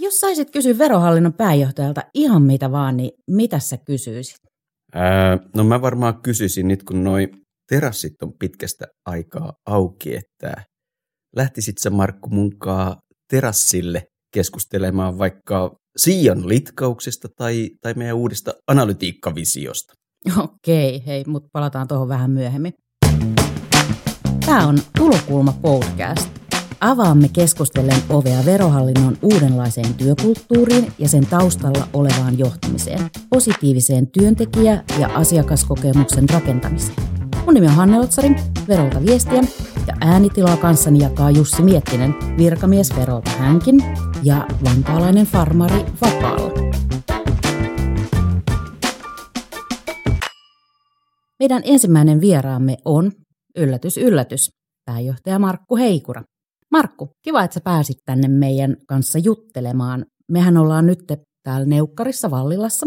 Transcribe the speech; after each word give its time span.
Jos 0.00 0.20
saisit 0.20 0.50
kysyä 0.50 0.78
verohallinnon 0.78 1.32
pääjohtajalta 1.32 2.02
ihan 2.14 2.42
mitä 2.42 2.72
vaan, 2.72 2.96
niin 2.96 3.10
mitä 3.30 3.58
sä 3.58 3.78
kysyisit? 3.86 4.38
Ää, 4.94 5.38
no 5.56 5.64
mä 5.64 5.82
varmaan 5.82 6.22
kysyisin 6.22 6.68
nyt, 6.68 6.82
kun 6.82 7.04
noi 7.04 7.28
terassit 7.68 8.12
on 8.22 8.32
pitkästä 8.38 8.86
aikaa 9.06 9.52
auki, 9.66 10.16
että 10.16 10.64
lähtisit 11.36 11.78
sä 11.78 11.90
Markku 11.90 12.28
munkaa 12.30 12.96
terassille 13.30 14.02
keskustelemaan 14.34 15.18
vaikka 15.18 15.76
Siian 15.96 16.48
litkauksesta 16.48 17.28
tai, 17.36 17.70
tai 17.80 17.94
meidän 17.94 18.16
uudesta 18.16 18.52
analytiikkavisiosta. 18.66 19.92
Okei, 20.38 21.06
hei, 21.06 21.24
mutta 21.26 21.48
palataan 21.52 21.88
tuohon 21.88 22.08
vähän 22.08 22.30
myöhemmin. 22.30 22.72
Tämä 24.46 24.66
on 24.66 24.78
Tulokulma 24.96 25.52
podcast. 25.62 26.37
Avaamme 26.80 27.28
keskustellen 27.28 28.02
ovea 28.10 28.44
verohallinnon 28.44 29.16
uudenlaiseen 29.22 29.94
työkulttuuriin 29.94 30.92
ja 30.98 31.08
sen 31.08 31.26
taustalla 31.26 31.88
olevaan 31.92 32.38
johtamiseen, 32.38 33.00
positiiviseen 33.30 34.06
työntekijä- 34.06 34.84
ja 35.00 35.08
asiakaskokemuksen 35.14 36.28
rakentamiseen. 36.28 37.08
Mun 37.44 37.54
nimi 37.54 37.66
on 37.66 37.72
Hanne 37.72 38.00
Otsari, 38.00 38.36
Verolta 38.68 39.02
viestiä, 39.06 39.42
ja 39.86 39.94
äänitilaa 40.00 40.56
kanssani 40.56 40.98
jakaa 40.98 41.30
Jussi 41.30 41.62
Miettinen, 41.62 42.14
virkamies 42.38 42.96
Verolta 42.96 43.30
hänkin, 43.30 43.84
ja 44.22 44.46
vantaalainen 44.64 45.26
farmari 45.26 45.84
Vapaalla. 46.00 46.52
Meidän 51.38 51.62
ensimmäinen 51.64 52.20
vieraamme 52.20 52.76
on, 52.84 53.12
yllätys 53.56 53.96
yllätys, 53.96 54.50
pääjohtaja 54.84 55.38
Markku 55.38 55.76
Heikura. 55.76 56.22
Markku, 56.70 57.10
kiva, 57.24 57.44
että 57.44 57.54
sä 57.54 57.60
pääsit 57.64 57.96
tänne 58.04 58.28
meidän 58.28 58.76
kanssa 58.88 59.18
juttelemaan. 59.18 60.06
Mehän 60.32 60.56
ollaan 60.56 60.86
nyt 60.86 60.98
täällä 61.42 61.66
Neukkarissa 61.66 62.30
Vallilassa, 62.30 62.86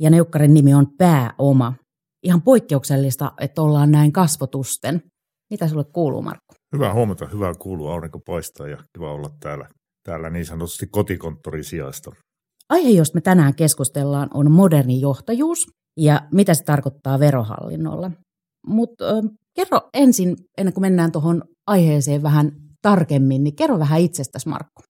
ja 0.00 0.10
Neukkarin 0.10 0.54
nimi 0.54 0.74
on 0.74 0.86
Pääoma. 0.98 1.74
Ihan 2.22 2.42
poikkeuksellista, 2.42 3.32
että 3.40 3.62
ollaan 3.62 3.90
näin 3.90 4.12
kasvotusten. 4.12 5.02
Mitä 5.50 5.68
sulle 5.68 5.84
kuuluu, 5.84 6.22
Markku? 6.22 6.54
Hyvää 6.72 6.94
huomenta, 6.94 7.26
hyvää 7.26 7.54
kuuluu, 7.54 7.88
aurinko 7.88 8.20
paistaa 8.26 8.68
ja 8.68 8.76
kiva 8.94 9.12
olla 9.12 9.30
täällä, 9.40 9.68
täällä 10.06 10.30
niin 10.30 10.46
sanotusti 10.46 10.86
kotikonttorin 10.86 11.64
sijasta. 11.64 12.10
Aihe, 12.68 12.90
josta 12.90 13.16
me 13.16 13.20
tänään 13.20 13.54
keskustellaan, 13.54 14.28
on 14.34 14.50
moderni 14.50 15.00
johtajuus 15.00 15.66
ja 15.96 16.28
mitä 16.32 16.54
se 16.54 16.64
tarkoittaa 16.64 17.18
verohallinnolla. 17.18 18.10
Mutta 18.66 19.04
kerro 19.56 19.80
ensin, 19.94 20.36
ennen 20.58 20.74
kuin 20.74 20.82
mennään 20.82 21.12
tuohon 21.12 21.42
aiheeseen 21.66 22.22
vähän 22.22 22.52
tarkemmin, 22.82 23.44
niin 23.44 23.56
kerro 23.56 23.78
vähän 23.78 24.00
itsestäsi, 24.00 24.48
Markku. 24.48 24.82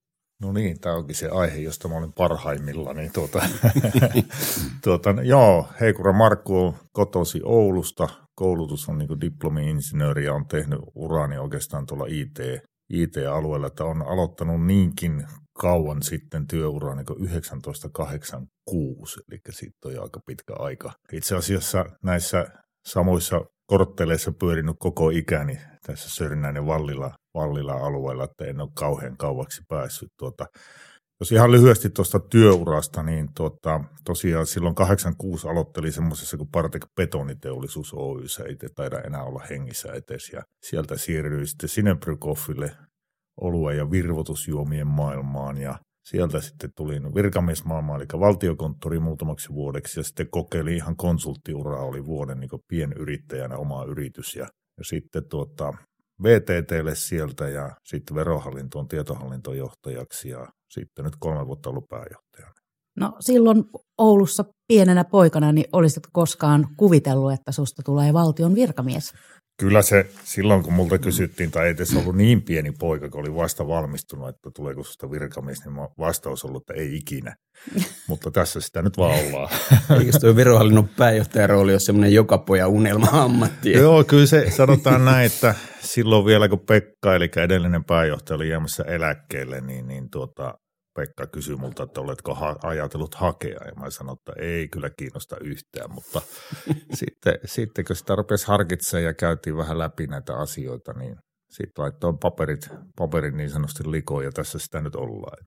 No 0.42 0.52
niin, 0.52 0.80
tämä 0.80 0.94
onkin 0.94 1.16
se 1.16 1.28
aihe, 1.28 1.58
josta 1.58 1.88
mä 1.88 1.97
olen 1.97 2.12
parhaimmilla. 2.12 2.94
Niin 2.94 3.12
tuota, 3.12 3.42
tuota, 4.84 5.10
joo, 5.22 5.69
Heikura 5.80 6.12
Markku 6.12 6.58
on 6.58 6.74
kotosi 6.92 7.41
Oulusta. 7.44 8.08
Koulutus 8.34 8.88
on 8.88 8.98
niin 8.98 9.20
diplomi-insinööri 9.20 10.24
ja 10.24 10.34
on 10.34 10.47
tehnyt 10.47 10.78
urani 10.94 11.38
oikeastaan 11.38 11.86
tuolla 11.86 12.06
IT, 12.08 12.38
IT-alueella, 12.91 13.66
että 13.66 13.84
on 13.84 14.02
aloittanut 14.02 14.66
niinkin 14.66 15.27
kauan 15.58 16.02
sitten 16.02 16.47
työuraa 16.47 16.94
niin 16.94 17.06
1986, 17.06 19.20
eli 19.28 19.41
siitä 19.50 19.78
on 19.84 19.94
jo 19.94 20.02
aika 20.02 20.20
pitkä 20.27 20.54
aika. 20.58 20.92
Itse 21.12 21.36
asiassa 21.36 21.84
näissä 22.02 22.47
samoissa 22.88 23.41
kortteleissa 23.70 24.32
pyörinyt 24.32 24.76
koko 24.78 25.10
ikäni 25.10 25.58
tässä 25.86 26.10
Sörnäinen 26.10 26.66
Vallila, 26.66 27.14
Vallila 27.34 27.72
alueella, 27.72 28.24
että 28.24 28.44
en 28.44 28.60
ole 28.60 28.68
kauhean 28.74 29.16
kauaksi 29.16 29.62
päässyt. 29.68 30.08
Tuota, 30.18 30.46
jos 31.20 31.32
ihan 31.32 31.52
lyhyesti 31.52 31.91
tuosta 31.91 32.20
työurasta, 32.20 33.02
niin 33.02 33.28
tuota, 33.36 33.80
tosiaan 34.04 34.46
silloin 34.46 34.74
86 34.74 35.48
aloitteli 35.48 35.92
semmoisessa 35.92 36.36
kuin 36.36 36.48
Partek 36.52 36.86
Betoniteollisuus 36.96 37.94
Oy, 37.94 38.28
se 38.28 38.42
ei 38.42 38.56
taida 38.74 39.00
enää 39.00 39.25
olla 39.25 39.42
hengissä 39.50 39.92
etes, 39.92 40.30
ja 40.32 40.42
sieltä 40.62 40.97
siirryin 40.97 41.47
sitten 41.47 41.69
Sinebrykoffille 41.69 42.76
oluen 43.41 43.76
ja 43.76 43.91
virvotusjuomien 43.91 44.86
maailmaan, 44.86 45.59
ja 45.59 45.78
sieltä 46.05 46.41
sitten 46.41 46.71
tulin 46.77 47.15
virkamiesmaailmaan, 47.15 48.00
eli 48.00 48.21
valtiokonttori 48.21 48.99
muutamaksi 48.99 49.49
vuodeksi, 49.49 50.00
ja 50.00 50.05
sitten 50.05 50.31
kokeilin 50.31 50.77
ihan 50.77 50.97
konsulttiuraa, 50.97 51.83
oli 51.83 52.05
vuoden 52.05 52.41
niin 52.41 52.50
pienyrittäjänä 52.69 53.56
oma 53.56 53.84
yritys, 53.84 54.37
ja, 54.37 54.47
ja 54.78 54.84
sitten 54.84 55.22
tuota, 55.28 55.72
VTTlle 56.22 56.94
sieltä 56.94 57.49
ja 57.49 57.71
sitten 57.84 58.15
verohallintoon 58.15 58.89
tietohallintojohtajaksi 58.89 60.28
ja 60.28 60.47
sitten 60.71 61.05
nyt 61.05 61.15
kolme 61.19 61.47
vuotta 61.47 61.71
ollut 61.71 61.89
pääjohtajana. 61.89 62.53
No 62.97 63.16
silloin 63.21 63.65
Oulussa 63.99 64.44
pienenä 64.69 65.05
poikana, 65.05 65.53
niin 65.53 65.66
olisitko 65.72 66.10
koskaan 66.12 66.69
kuvitellut, 66.77 67.33
että 67.33 67.53
susta 67.53 67.83
tulee 67.83 68.12
valtion 68.12 68.55
virkamies? 68.55 69.12
Kyllä 69.60 69.82
se 69.82 70.06
silloin, 70.25 70.62
kun 70.62 70.72
multa 70.72 70.98
kysyttiin, 70.98 71.50
tai 71.50 71.65
ei 71.66 71.71
edes 71.71 71.97
ollut 71.97 72.16
niin 72.16 72.43
pieni 72.43 72.72
poika, 72.78 73.09
kun 73.09 73.21
oli 73.21 73.34
vasta 73.34 73.69
valmistunut, 73.69 74.28
että 74.28 74.50
tuleeko 74.56 74.82
sinusta 74.82 75.10
virkamies, 75.10 75.65
niin 75.65 75.76
vastaus 75.98 76.44
ollut, 76.44 76.62
että 76.62 76.82
ei 76.82 76.97
ikinä. 76.97 77.37
Mutta 78.09 78.31
tässä 78.31 78.60
sitä 78.60 78.82
nyt 78.82 78.98
vaan 78.98 79.19
ollaan. 79.26 79.48
Eikö 79.98 80.19
tuo 80.21 80.37
verohallinnon 80.37 80.88
pääjohtajan 80.88 81.50
rooli 81.50 81.72
ole 81.72 81.81
semmoinen 81.81 82.15
joka 82.15 82.38
poja 82.38 82.69
unelma-ammatti? 82.69 83.72
Joo, 83.82 84.04
kyllä 84.04 84.26
se 84.26 84.50
sanotaan 84.50 85.04
näin, 85.04 85.26
että 85.26 85.54
silloin 85.81 86.25
vielä 86.25 86.48
kun 86.48 86.60
Pekka, 86.66 87.15
eli 87.15 87.31
edellinen 87.37 87.84
pääjohtaja 87.84 88.37
oli 88.37 88.48
jäämässä 88.48 88.82
eläkkeelle, 88.82 89.60
niin, 89.60 89.87
niin 89.87 90.10
tuota, 90.10 90.54
Pekka 90.95 91.27
kysyi 91.27 91.56
multa, 91.56 91.83
että 91.83 92.01
oletko 92.01 92.34
ha- 92.34 92.56
ajatellut 92.62 93.15
hakea, 93.15 93.61
ja 93.67 93.75
mä 93.81 93.91
sanoin, 93.91 94.19
että 94.19 94.43
ei 94.43 94.69
kyllä 94.69 94.91
kiinnosta 94.99 95.37
yhtään, 95.41 95.95
mutta 95.95 96.23
sitten, 97.01 97.34
sitten 97.45 97.84
kun 97.84 97.97
sitä 97.97 98.15
rupesi 98.15 98.47
harkitsemaan 98.47 99.05
ja 99.05 99.15
käytiin 99.15 99.56
vähän 99.56 99.78
läpi 99.78 100.06
näitä 100.06 100.37
asioita, 100.37 100.93
niin 100.93 101.17
sitten 101.51 101.83
laittoi 101.83 102.12
paperit, 102.23 102.69
paperit 102.97 103.34
niin 103.34 103.51
sanotusti 103.51 103.91
likoon, 103.91 104.25
ja 104.25 104.33
tässä 104.33 104.59
sitä 104.59 104.81
nyt 104.81 104.95
ollaan. 104.95 105.47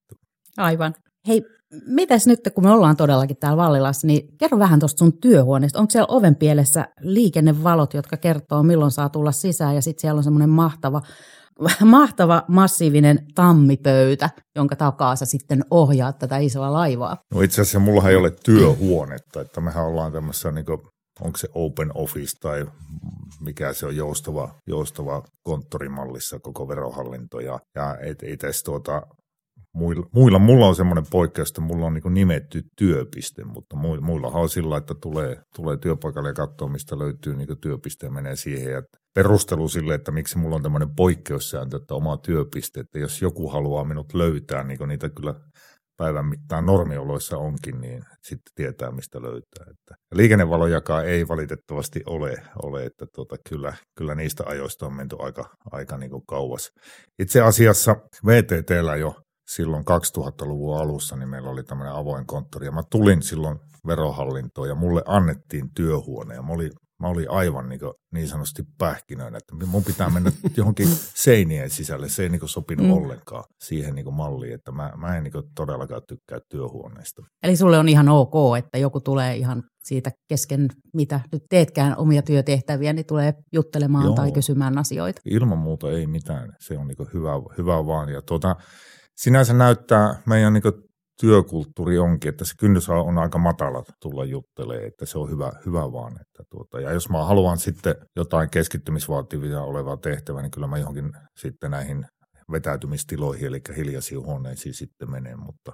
Aivan. 0.58 0.94
Hei, 1.28 1.42
mitäs 1.86 2.28
nyt, 2.28 2.40
kun 2.56 2.64
me 2.64 2.72
ollaan 2.72 2.98
todellakin 2.98 3.38
täällä 3.38 3.64
Vallilassa, 3.64 4.08
niin 4.08 4.38
kerro 4.40 4.60
vähän 4.60 4.80
tuosta 4.80 5.00
sun 5.00 5.20
työhuoneesta. 5.22 5.80
Onko 5.80 5.92
siellä 5.92 6.16
oven 6.16 6.36
pielessä 6.36 6.88
liikennevalot, 7.00 7.94
jotka 7.94 8.18
kertoo, 8.18 8.64
milloin 8.64 8.92
saa 8.92 9.10
tulla 9.10 9.32
sisään, 9.32 9.76
ja 9.76 9.82
sitten 9.82 10.02
siellä 10.02 10.18
on 10.18 10.24
semmoinen 10.24 10.50
mahtava 10.50 11.02
mahtava 11.86 12.44
massiivinen 12.48 13.26
tammipöytä, 13.36 14.30
jonka 14.56 14.76
takaa 14.76 15.16
sä 15.16 15.26
sitten 15.26 15.66
ohjaat 15.72 16.20
tätä 16.20 16.38
isoa 16.38 16.74
laivaa. 16.74 17.18
No 17.34 17.42
itse 17.42 17.62
asiassa 17.62 17.80
mullahan 17.80 18.12
ei 18.12 18.18
ole 18.18 18.32
työhuonetta, 18.46 19.42
että 19.42 19.62
mehän 19.62 19.86
ollaan 19.86 20.12
tämmössä 20.12 20.52
niin 20.52 20.66
kuin, 20.66 20.82
onko 21.22 21.38
se 21.38 21.48
open 21.54 21.92
office 21.96 22.38
tai 22.40 22.66
mikä 23.40 23.74
se 23.74 23.86
on 23.86 23.96
joustava, 23.96 24.56
joustava 24.68 25.24
konttorimallissa 25.44 26.40
koko 26.40 26.68
verohallinto 26.68 27.40
ja, 27.40 27.60
ja 27.76 27.98
itse 28.06 28.64
tuota, 28.66 29.02
muilla, 29.74 30.06
muilla 30.14 30.40
mulla 30.40 30.68
on 30.68 30.76
semmoinen 30.76 31.06
poikkeus, 31.10 31.50
että 31.50 31.62
mulla 31.62 31.86
on 31.86 31.94
niin 31.94 32.14
nimetty 32.14 32.64
työpiste, 32.78 33.44
mutta 33.44 33.76
muilla 34.02 34.28
on 34.28 34.50
sillä, 34.50 34.78
että 34.78 34.94
tulee, 35.02 35.42
tulee 35.56 35.78
työpaikalle 35.78 36.30
ja 36.30 36.34
katsoo, 36.34 36.68
mistä 36.68 37.00
löytyy 37.00 37.36
niin 37.36 37.58
työpiste 37.62 38.06
ja 38.06 38.12
menee 38.12 38.36
siihen. 38.36 38.72
Ja 38.72 38.84
perustelu 39.14 39.68
sille, 39.68 39.94
että 39.94 40.12
miksi 40.12 40.38
mulla 40.38 40.56
on 40.56 40.64
tämmöinen 40.64 40.96
poikkeussääntö, 40.96 41.78
että 41.78 41.96
oma 41.96 42.18
työpiste, 42.18 42.80
että 42.80 43.00
jos 43.00 43.22
joku 43.22 43.50
haluaa 43.50 43.84
minut 43.84 44.14
löytää, 44.14 44.64
niin 44.64 44.78
kuin 44.78 44.88
niitä 44.88 45.10
kyllä 45.10 45.36
päivän 45.98 46.26
mittaan 46.26 46.66
normioloissa 46.66 47.38
onkin, 47.38 47.82
niin 47.82 48.04
sitten 48.24 48.54
tietää, 48.56 48.92
mistä 48.92 49.22
löytää. 49.22 49.66
Että 49.70 49.96
liikennevalojakaan 50.14 51.06
ei 51.06 51.28
valitettavasti 51.28 52.02
ole, 52.06 52.44
ole 52.64 52.86
että 52.86 53.06
tuota, 53.16 53.36
kyllä, 53.50 53.74
kyllä 53.98 54.16
niistä 54.16 54.44
ajoista 54.48 54.86
on 54.86 54.94
menty 54.94 55.16
aika, 55.20 55.50
aika 55.72 55.98
niin 55.98 56.12
kuin 56.12 56.24
kauas. 56.28 56.72
Itse 57.20 57.42
asiassa 57.42 57.96
VTTllä 58.26 58.96
jo 58.96 59.16
silloin 59.50 59.84
2000-luvun 60.18 60.78
alussa, 60.78 61.16
niin 61.16 61.30
meillä 61.30 61.50
oli 61.50 61.64
tämmöinen 61.64 61.94
avoin 61.94 62.26
konttori, 62.26 62.66
ja 62.66 62.72
mä 62.72 62.84
tulin 62.92 63.22
silloin 63.22 63.60
verohallintoon, 63.88 64.68
ja 64.68 64.76
mulle 64.76 65.04
annettiin 65.06 65.70
työhuone, 65.76 66.36
ja 66.36 66.42
mä 66.42 66.54
olin, 66.54 66.72
mä 67.00 67.08
olin 67.08 67.32
aivan 67.32 67.70
niin, 67.70 67.80
kuin, 67.80 67.94
niin 68.14 68.28
sanotusti 68.28 68.64
pähkinöinä, 68.78 69.38
että 69.38 69.66
mun 69.66 69.84
pitää 69.84 70.10
mennä 70.10 70.32
johonkin 70.58 70.88
seinien 71.16 71.70
sisälle, 71.70 72.10
se 72.10 72.24
ei 72.24 72.30
niin 72.30 72.50
sopinut 72.50 72.86
mm. 72.86 72.94
ollenkaan 72.94 73.44
siihen 73.64 73.96
niin 73.96 74.14
malliin, 74.14 74.54
että 74.54 74.72
mä, 74.72 74.94
mä 74.98 75.18
en 75.18 75.24
niin 75.24 75.34
todellakaan 75.56 76.02
tykkää 76.08 76.40
työhuoneesta. 76.50 77.22
Eli 77.44 77.56
sulle 77.56 77.78
on 77.78 77.90
ihan 77.90 78.10
ok, 78.10 78.58
että 78.58 78.78
joku 78.78 79.02
tulee 79.02 79.36
ihan 79.36 79.64
siitä 79.84 80.12
kesken, 80.30 80.68
mitä 80.94 81.20
nyt 81.32 81.44
teetkään 81.50 81.98
omia 81.98 82.22
työtehtäviä, 82.22 82.94
niin 82.94 83.06
tulee 83.06 83.34
juttelemaan 83.54 84.06
Joo. 84.06 84.16
tai 84.16 84.32
kysymään 84.32 84.78
asioita. 84.78 85.22
Ilman 85.26 85.58
muuta 85.58 85.92
ei 85.92 86.08
mitään, 86.08 86.54
se 86.60 86.78
on 86.78 86.88
niin 86.88 87.08
hyvä, 87.14 87.32
hyvä 87.58 87.86
vaan. 87.86 88.10
Ja 88.10 88.22
tuota, 88.22 88.56
sinänsä 89.16 89.54
näyttää 89.54 90.22
meidän 90.26 90.54
niin 90.54 90.64
työkulttuuri 91.22 91.98
onkin, 92.00 92.30
että 92.30 92.46
se 92.46 92.54
kynnys 92.60 92.90
on 92.90 93.18
aika 93.18 93.38
matala 93.38 93.84
tulla 94.02 94.26
juttelemaan, 94.26 94.88
että 94.88 95.06
se 95.06 95.18
on 95.18 95.30
hyvä, 95.30 95.52
hyvä 95.66 95.92
vaan. 95.92 96.14
Että 96.22 96.44
tuota, 96.50 96.82
ja 96.82 96.92
jos 96.92 97.10
mä 97.10 97.24
haluan 97.24 97.58
sitten 97.58 97.96
jotain 98.16 98.50
keskittymisvaativia 98.50 99.62
olevaa 99.62 99.98
tehtävää, 99.98 100.42
niin 100.42 100.52
kyllä 100.52 100.68
mä 100.68 100.78
johonkin 100.78 101.12
sitten 101.38 101.72
näihin 101.72 102.06
vetäytymistiloihin, 102.52 103.48
eli 103.48 103.62
hiljaisiin 103.78 104.26
huoneisiin 104.26 104.74
sitten 104.74 105.12
menee, 105.12 105.36
mutta 105.36 105.72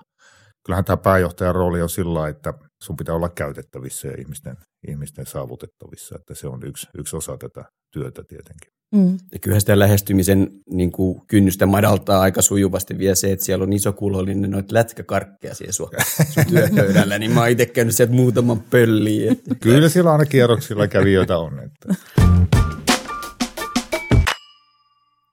kyllähän 0.65 0.85
tämä 0.85 0.97
pääjohtajan 0.97 1.55
rooli 1.55 1.81
on 1.81 1.89
sillä, 1.89 2.27
että 2.27 2.53
sun 2.83 2.95
pitää 2.95 3.15
olla 3.15 3.29
käytettävissä 3.29 4.07
ja 4.07 4.13
ihmisten, 4.19 4.57
ihmisten 4.87 5.25
saavutettavissa, 5.25 6.15
että 6.15 6.35
se 6.35 6.47
on 6.47 6.59
yksi, 6.63 6.87
yksi 6.97 7.15
osa 7.15 7.37
tätä 7.37 7.65
työtä 7.93 8.23
tietenkin. 8.27 8.78
Mm. 8.95 9.17
Ja 9.31 9.39
kyllähän 9.39 9.61
sitä 9.61 9.79
lähestymisen 9.79 10.49
niin 10.69 10.91
kuin, 10.91 11.21
kynnystä 11.27 11.65
madaltaa 11.65 12.21
aika 12.21 12.41
sujuvasti 12.41 12.97
vielä 12.97 13.15
se, 13.15 13.31
että 13.31 13.45
siellä 13.45 13.63
on 13.63 13.73
iso 13.73 13.93
kulollinen 13.93 14.51
noita 14.51 14.73
lätkäkarkkeja 14.73 15.55
siellä 15.55 15.71
sun, 15.71 15.89
sun 16.29 16.45
työpöydällä, 16.53 17.19
niin 17.19 17.31
mä 17.31 17.39
oon 17.39 17.49
itse 17.49 17.65
käynyt 17.65 17.95
sieltä 17.95 18.13
muutaman 18.13 18.61
pölliin. 18.61 19.31
Että... 19.31 19.55
Kyllä 19.55 19.89
siellä 19.89 20.11
aina 20.11 20.25
kierroksilla 20.25 20.87
kävijöitä 20.87 21.37
on. 21.37 21.59
Että. 21.59 21.95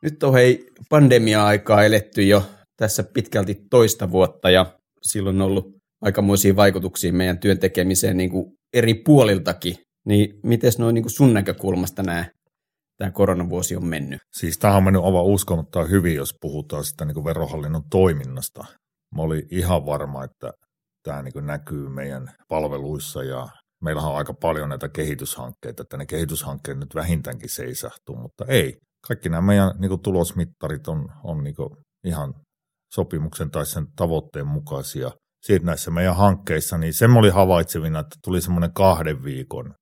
Nyt 0.03 0.23
on 0.23 0.33
hei 0.35 0.67
pandemia-aikaa 0.91 1.85
eletty 1.85 2.23
jo 2.23 2.47
tässä 2.77 3.03
pitkälti 3.03 3.55
toista 3.71 4.11
vuotta 4.11 4.51
ja 4.51 4.67
silloin 5.03 5.41
on 5.41 5.47
ollut 5.47 5.77
aikamoisia 6.03 6.57
vaikutuksia 6.57 7.13
meidän 7.13 7.39
työn 7.39 7.59
tekemiseen 7.59 8.17
niin 8.17 8.31
kuin 8.31 8.53
eri 8.75 8.95
puoliltakin. 8.95 9.77
Niin 10.07 10.41
miten 10.43 10.73
noin 10.79 10.95
niin 10.95 11.03
kuin 11.03 11.13
sun 11.13 11.35
näkökulmasta 11.35 12.03
nämä 12.03 12.25
tämä 12.99 13.11
koronavuosi 13.11 13.77
on 13.77 13.87
mennyt? 13.87 14.21
Siis 14.33 14.59
tämä 14.59 14.77
on 14.77 14.85
mennyt 14.85 15.05
aivan 15.05 15.25
uskomattaa 15.25 15.85
hyvin, 15.85 16.15
jos 16.15 16.35
puhutaan 16.41 16.85
sitä 16.85 17.05
niin 17.05 17.15
kuin 17.15 17.25
verohallinnon 17.25 17.89
toiminnasta. 17.91 18.65
Mä 19.17 19.23
olin 19.23 19.43
ihan 19.51 19.87
varma, 19.87 20.25
että 20.25 20.53
tämä 21.03 21.23
niin 21.23 21.47
näkyy 21.47 21.89
meidän 21.89 22.31
palveluissa 22.49 23.23
ja 23.23 23.49
meillähän 23.83 24.11
on 24.11 24.19
aika 24.19 24.35
paljon 24.35 24.69
näitä 24.69 24.89
kehityshankkeita, 24.89 25.83
että 25.83 25.97
ne 25.97 26.07
kehityshankkeet 26.07 26.79
nyt 26.79 26.95
vähintäänkin 26.95 27.51
seisahtuu, 27.51 28.17
mutta 28.17 28.45
ei. 28.49 28.77
Kaikki 29.09 29.29
nämä 29.29 29.43
meidän 29.43 29.73
niin 29.79 29.89
kuin 29.89 30.03
tulosmittarit 30.03 30.89
on, 30.89 31.09
on 31.25 31.45
niin 31.45 31.57
kuin 31.57 31.71
ihan 32.05 32.35
sopimuksen 32.95 33.51
tai 33.51 33.67
sen 33.67 33.87
tavoitteen 33.97 34.47
mukaisia. 34.47 35.11
Siitä 35.47 35.67
näissä 35.67 35.91
meidän 35.91 36.17
hankkeissa, 36.17 36.79
niin 36.79 36.95
sen 36.95 37.11
oli 37.11 37.31
havaitsevina, 37.31 37.99
että 37.99 38.17
tuli 38.25 38.41
semmoinen 38.41 38.73
kahden 38.73 39.25
viikon 39.25 39.75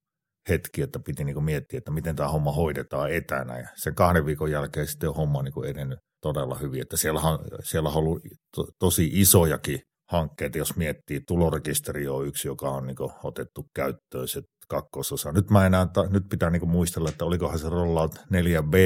hetki, 0.49 0.82
että 0.82 0.99
piti 0.99 1.25
niin 1.25 1.44
miettiä, 1.44 1.79
että 1.79 1.91
miten 1.91 2.17
tämä 2.17 2.29
homma 2.29 2.52
hoidetaan 2.52 3.12
etänä. 3.12 3.58
Ja 3.58 3.69
sen 3.76 3.94
kahden 3.94 4.26
viikon 4.26 4.50
jälkeen 4.50 4.87
sitten 4.87 5.08
on 5.08 5.17
homma 5.17 5.43
niin 5.43 5.64
edennyt 5.67 5.99
todella 6.23 6.55
hyvin. 6.55 6.82
Että 6.82 6.96
siellä 6.96 7.20
on, 7.20 7.38
siellä 7.62 7.88
on 7.88 7.96
ollut 7.96 8.23
to, 8.56 8.67
tosi 8.79 9.11
isojakin 9.12 9.81
hankkeita, 10.11 10.58
jos 10.58 10.76
miettii. 10.76 11.20
Tulorekisteri 11.26 12.08
on 12.08 12.26
yksi, 12.26 12.49
joka 12.49 12.70
on 12.70 12.87
niin 12.87 12.96
otettu 13.23 13.67
käyttöön, 13.75 14.29
se 14.29 14.43
kakkososa. 14.69 15.32
Nyt, 15.32 15.50
mä 15.50 15.67
enää, 15.67 15.87
nyt 16.11 16.25
pitää 16.31 16.50
niin 16.50 16.69
muistella, 16.69 17.08
että 17.08 17.25
olikohan 17.25 17.58
se 17.58 17.69
rollout 17.69 18.14
4B, 18.14 18.76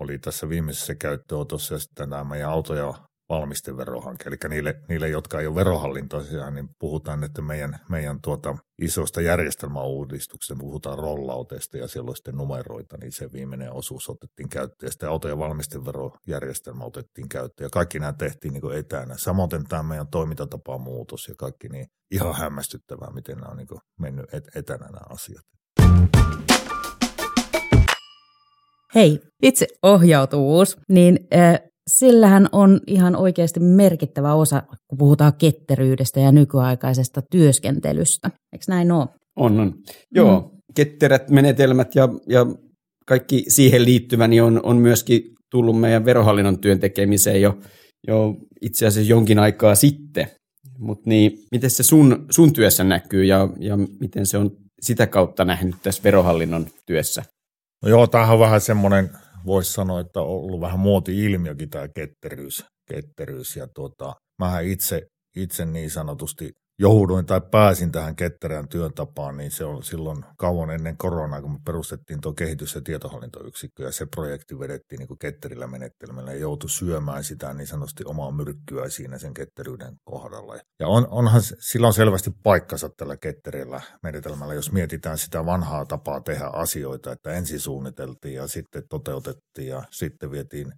oli 0.00 0.18
tässä 0.18 0.48
viimeisessä 0.48 0.94
käyttöönotossa 0.94 1.74
ja 1.74 1.78
sitten 1.78 2.10
nämä 2.10 2.24
meidän 2.24 2.50
auto- 2.50 2.74
ja 2.74 2.94
valmisteverohanke. 3.32 4.24
Eli 4.26 4.36
niille, 4.48 4.74
niille, 4.88 5.08
jotka 5.08 5.40
ei 5.40 5.46
ole 5.46 5.54
verohallintoisia, 5.54 6.50
niin 6.50 6.68
puhutaan 6.78 7.24
että 7.24 7.42
meidän, 7.42 7.78
meidän 7.88 8.18
tuota 8.22 8.56
isosta 8.82 9.20
järjestelmäuudistuksesta, 9.20 10.56
puhutaan 10.58 10.98
rollauteista 10.98 11.78
ja 11.78 11.88
siellä 11.88 12.08
on 12.08 12.16
sitten 12.16 12.36
numeroita, 12.36 12.96
niin 12.96 13.12
se 13.12 13.32
viimeinen 13.32 13.72
osuus 13.72 14.08
otettiin 14.08 14.48
käyttöön. 14.48 14.86
Ja 14.86 14.90
sitten 14.90 15.08
auto- 15.08 15.28
ja 15.28 15.38
valmisteverojärjestelmä 15.38 16.84
otettiin 16.84 17.28
käyttöön. 17.28 17.66
Ja 17.66 17.70
kaikki 17.70 17.98
nämä 17.98 18.12
tehtiin 18.12 18.54
niin 18.54 18.72
etänä. 18.78 19.14
Samoin 19.16 19.48
tämä 19.68 19.82
meidän 19.82 20.08
toimintatapa 20.08 20.78
muutos 20.78 21.28
ja 21.28 21.34
kaikki 21.38 21.68
niin 21.68 21.86
ihan 22.10 22.34
hämmästyttävää, 22.34 23.10
miten 23.14 23.36
nämä 23.38 23.50
on 23.50 23.56
niin 23.56 23.68
mennyt 24.00 24.34
et- 24.34 24.56
etänä 24.56 24.86
nämä 24.86 25.06
asiat. 25.10 25.44
Hei, 28.94 29.20
itse 29.42 29.66
ohjautuvuus, 29.82 30.76
niin 30.88 31.18
äh, 31.34 31.71
sillähän 31.90 32.48
on 32.52 32.80
ihan 32.86 33.16
oikeasti 33.16 33.60
merkittävä 33.60 34.34
osa, 34.34 34.62
kun 34.88 34.98
puhutaan 34.98 35.32
ketteryydestä 35.34 36.20
ja 36.20 36.32
nykyaikaisesta 36.32 37.22
työskentelystä. 37.30 38.30
Eikö 38.52 38.64
näin 38.68 38.92
ole? 38.92 39.08
On, 39.36 39.60
on. 39.60 39.74
Joo, 40.14 40.40
mm. 40.40 40.58
ketterät 40.74 41.30
menetelmät 41.30 41.94
ja, 41.94 42.08
ja 42.28 42.46
kaikki 43.06 43.44
siihen 43.48 43.84
liittyvä 43.84 44.28
niin 44.28 44.42
on, 44.42 44.60
on 44.62 44.76
myöskin 44.76 45.22
tullut 45.50 45.80
meidän 45.80 46.04
verohallinnon 46.04 46.58
työn 46.58 46.80
tekemiseen 46.80 47.42
jo, 47.42 47.58
jo 48.08 48.36
itse 48.60 48.86
asiassa 48.86 49.10
jonkin 49.10 49.38
aikaa 49.38 49.74
sitten. 49.74 50.26
Mutta 50.78 51.02
niin, 51.10 51.38
miten 51.50 51.70
se 51.70 51.82
sun, 51.82 52.26
sun 52.30 52.52
työssä 52.52 52.84
näkyy 52.84 53.24
ja, 53.24 53.48
ja 53.60 53.76
miten 53.76 54.26
se 54.26 54.38
on 54.38 54.50
sitä 54.80 55.06
kautta 55.06 55.44
nähnyt 55.44 55.74
tässä 55.82 56.02
verohallinnon 56.04 56.66
työssä? 56.86 57.22
No 57.82 57.88
joo, 57.88 58.06
tämähän 58.06 58.34
on 58.34 58.40
vähän 58.40 58.60
semmoinen 58.60 59.10
voisi 59.46 59.72
sanoa, 59.72 60.00
että 60.00 60.20
on 60.20 60.26
ollut 60.26 60.60
vähän 60.60 60.80
muoti-ilmiökin 60.80 61.70
tämä 61.70 61.88
ketteryys. 61.88 62.64
ketteryys. 62.88 63.56
Ja 63.56 63.68
tuota, 63.74 64.14
mähän 64.38 64.64
itse, 64.64 65.02
itse 65.36 65.64
niin 65.64 65.90
sanotusti 65.90 66.50
jouduin 66.82 67.26
tai 67.26 67.40
pääsin 67.50 67.92
tähän 67.92 68.16
ketterään 68.16 68.68
työn 68.68 68.94
tapaan, 68.94 69.36
niin 69.36 69.50
se 69.50 69.64
on 69.64 69.82
silloin 69.82 70.24
kauan 70.38 70.70
ennen 70.70 70.96
koronaa, 70.96 71.42
kun 71.42 71.52
me 71.52 71.58
perustettiin 71.64 72.20
tuo 72.20 72.32
kehitys- 72.32 72.74
ja 72.74 72.80
tietohallintoyksikkö, 72.80 73.82
ja 73.82 73.92
se 73.92 74.06
projekti 74.06 74.58
vedettiin 74.58 74.98
niin 74.98 75.08
kuin 75.08 75.18
ketterillä 75.18 75.66
menetelmällä, 75.66 76.32
ja 76.32 76.38
joutui 76.38 76.70
syömään 76.70 77.24
sitä 77.24 77.54
niin 77.54 77.66
sanotusti 77.66 78.04
omaa 78.06 78.30
myrkkyä 78.30 78.88
siinä 78.88 79.18
sen 79.18 79.34
ketteryyden 79.34 79.94
kohdalla. 80.04 80.54
Ja 80.80 80.88
on, 80.88 81.06
onhan 81.10 81.42
sillä 81.58 81.86
on 81.86 81.94
selvästi 81.94 82.30
paikkansa 82.42 82.90
tällä 82.96 83.16
ketterillä 83.16 83.80
menetelmällä, 84.02 84.54
jos 84.54 84.72
mietitään 84.72 85.18
sitä 85.18 85.46
vanhaa 85.46 85.86
tapaa 85.86 86.20
tehdä 86.20 86.46
asioita, 86.46 87.12
että 87.12 87.30
ensin 87.30 87.60
suunniteltiin 87.60 88.34
ja 88.34 88.46
sitten 88.46 88.82
toteutettiin 88.90 89.68
ja 89.68 89.82
sitten 89.90 90.30
vietiin 90.30 90.72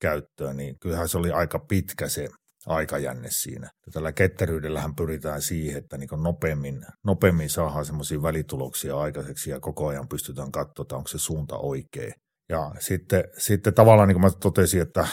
käyttöön, 0.00 0.56
niin 0.56 0.78
kyllähän 0.80 1.08
se 1.08 1.18
oli 1.18 1.30
aika 1.30 1.58
pitkä 1.58 2.08
se 2.08 2.28
aikajänne 2.66 3.28
siinä. 3.30 3.70
Tällä 3.92 4.12
ketteryydellähän 4.12 4.94
pyritään 4.94 5.42
siihen, 5.42 5.78
että 5.78 5.98
niin 5.98 6.08
nopeammin, 6.22 6.80
nopeammin 7.04 7.50
saadaan 7.50 7.84
semmoisia 7.84 8.22
välituloksia 8.22 8.98
aikaiseksi 8.98 9.50
ja 9.50 9.60
koko 9.60 9.86
ajan 9.86 10.08
pystytään 10.08 10.52
katsomaan, 10.52 10.98
onko 10.98 11.08
se 11.08 11.18
suunta 11.18 11.58
oikea. 11.58 12.12
Ja 12.48 12.70
sitten, 12.78 13.24
sitten 13.38 13.74
tavallaan 13.74 14.08
niin 14.08 14.14
kuin 14.20 14.24
mä 14.24 14.30
totesin, 14.40 14.82
että 14.82 15.06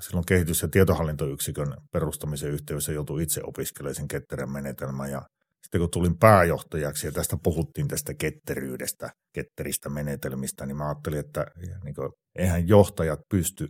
silloin 0.00 0.26
kehitys- 0.26 0.62
ja 0.62 0.68
tietohallintoyksikön 0.68 1.74
perustamisen 1.92 2.50
yhteydessä 2.50 2.92
joutui 2.92 3.22
itse 3.22 3.40
opiskelemaan 3.44 3.94
sen 3.94 4.08
ketterän 4.08 4.52
menetelmän 4.52 5.10
ja 5.10 5.22
sitten 5.62 5.80
kun 5.80 5.90
tulin 5.90 6.18
pääjohtajaksi 6.18 7.06
ja 7.06 7.12
tästä 7.12 7.36
puhuttiin 7.42 7.88
tästä 7.88 8.14
ketteryydestä, 8.14 9.10
ketteristä 9.34 9.88
menetelmistä, 9.88 10.66
niin 10.66 10.76
mä 10.76 10.88
ajattelin, 10.88 11.18
että 11.18 11.46
niin 11.84 11.94
kuin, 11.94 12.10
eihän 12.38 12.68
johtajat 12.68 13.20
pysty 13.30 13.68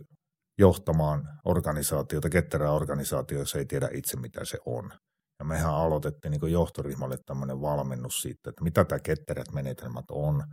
johtamaan 0.59 1.29
organisaatiota, 1.45 2.29
ketterää 2.29 2.71
organisaatio, 2.71 3.39
jos 3.39 3.55
ei 3.55 3.65
tiedä 3.65 3.89
itse, 3.93 4.17
mitä 4.17 4.45
se 4.45 4.57
on. 4.65 4.91
Ja 5.39 5.45
mehän 5.45 5.73
aloitettiin 5.73 6.31
niin 6.31 6.51
johtoryhmälle 6.51 7.17
tämmöinen 7.25 7.61
valmennus 7.61 8.21
siitä, 8.21 8.49
että 8.49 8.63
mitä 8.63 8.85
tämä 8.85 8.99
ketterät 8.99 9.51
menetelmät 9.53 10.05
on, 10.11 10.43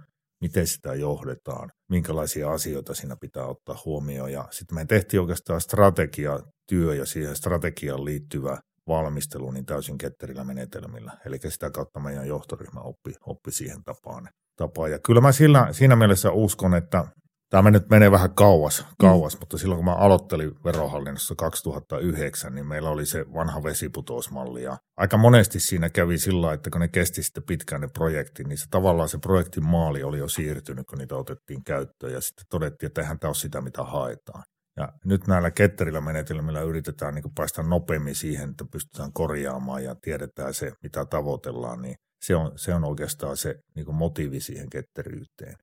miten 0.40 0.66
sitä 0.66 0.94
johdetaan, 0.94 1.70
minkälaisia 1.90 2.52
asioita 2.52 2.94
siinä 2.94 3.16
pitää 3.20 3.46
ottaa 3.46 3.82
huomioon. 3.84 4.32
Ja 4.32 4.48
sitten 4.50 4.74
me 4.74 4.84
tehtiin 4.84 5.20
oikeastaan 5.20 5.60
strategiatyö 5.60 6.94
ja 6.94 7.06
siihen 7.06 7.36
strategiaan 7.36 8.04
liittyvä 8.04 8.58
valmistelu 8.88 9.50
niin 9.50 9.66
täysin 9.66 9.98
ketterillä 9.98 10.44
menetelmillä. 10.44 11.12
Eli 11.24 11.38
sitä 11.48 11.70
kautta 11.70 12.00
meidän 12.00 12.28
johtoryhmä 12.28 12.80
oppi, 12.80 13.14
oppi 13.26 13.52
siihen 13.52 13.84
tapaan. 13.84 14.28
tapaan. 14.56 14.90
Ja 14.90 14.98
kyllä 15.06 15.20
mä 15.20 15.32
sillä, 15.32 15.68
siinä 15.72 15.96
mielessä 15.96 16.30
uskon, 16.30 16.74
että 16.74 17.04
Tämä 17.50 17.70
nyt 17.70 17.90
menee 17.90 18.10
vähän 18.10 18.34
kauas, 18.34 18.86
kauas 18.98 19.34
mm. 19.34 19.40
mutta 19.40 19.58
silloin 19.58 19.76
kun 19.76 19.84
mä 19.84 19.94
aloittelin 19.94 20.54
verohallinnossa 20.64 21.34
2009, 21.34 22.54
niin 22.54 22.66
meillä 22.66 22.90
oli 22.90 23.06
se 23.06 23.26
vanha 23.34 23.62
vesiputousmalli. 23.62 24.62
Ja 24.62 24.76
aika 24.96 25.16
monesti 25.16 25.60
siinä 25.60 25.90
kävi 25.90 26.18
sillä 26.18 26.52
että 26.52 26.70
kun 26.70 26.80
ne 26.80 26.88
kesti 26.88 27.22
sitten 27.22 27.42
pitkään 27.42 27.80
ne 27.80 27.88
projekti, 27.88 28.44
niin 28.44 28.58
se 28.58 28.66
tavallaan 28.70 29.08
se 29.08 29.18
projektin 29.18 29.64
maali 29.64 30.02
oli 30.02 30.18
jo 30.18 30.28
siirtynyt, 30.28 30.86
kun 30.86 30.98
niitä 30.98 31.16
otettiin 31.16 31.64
käyttöön. 31.64 32.12
Ja 32.12 32.20
sitten 32.20 32.44
todettiin, 32.50 32.86
että 32.86 33.00
eihän 33.00 33.18
tämä 33.18 33.28
ole 33.28 33.34
sitä, 33.34 33.60
mitä 33.60 33.82
haetaan. 33.82 34.42
Ja 34.76 34.88
nyt 35.04 35.26
näillä 35.26 35.50
ketterillä 35.50 36.00
menetelmillä 36.00 36.60
yritetään 36.60 37.14
niin 37.14 37.34
päästä 37.34 37.62
nopeammin 37.62 38.14
siihen, 38.14 38.50
että 38.50 38.64
pystytään 38.72 39.12
korjaamaan 39.12 39.84
ja 39.84 39.94
tiedetään 40.02 40.54
se, 40.54 40.72
mitä 40.82 41.06
tavoitellaan, 41.06 41.82
niin 41.82 41.94
se 42.24 42.36
on, 42.36 42.52
se 42.56 42.74
on 42.74 42.84
oikeastaan 42.84 43.36
se 43.36 43.54
niin 43.74 43.94
motiivi 43.94 44.40
siihen 44.40 44.70
ketteryyteen. 44.70 45.56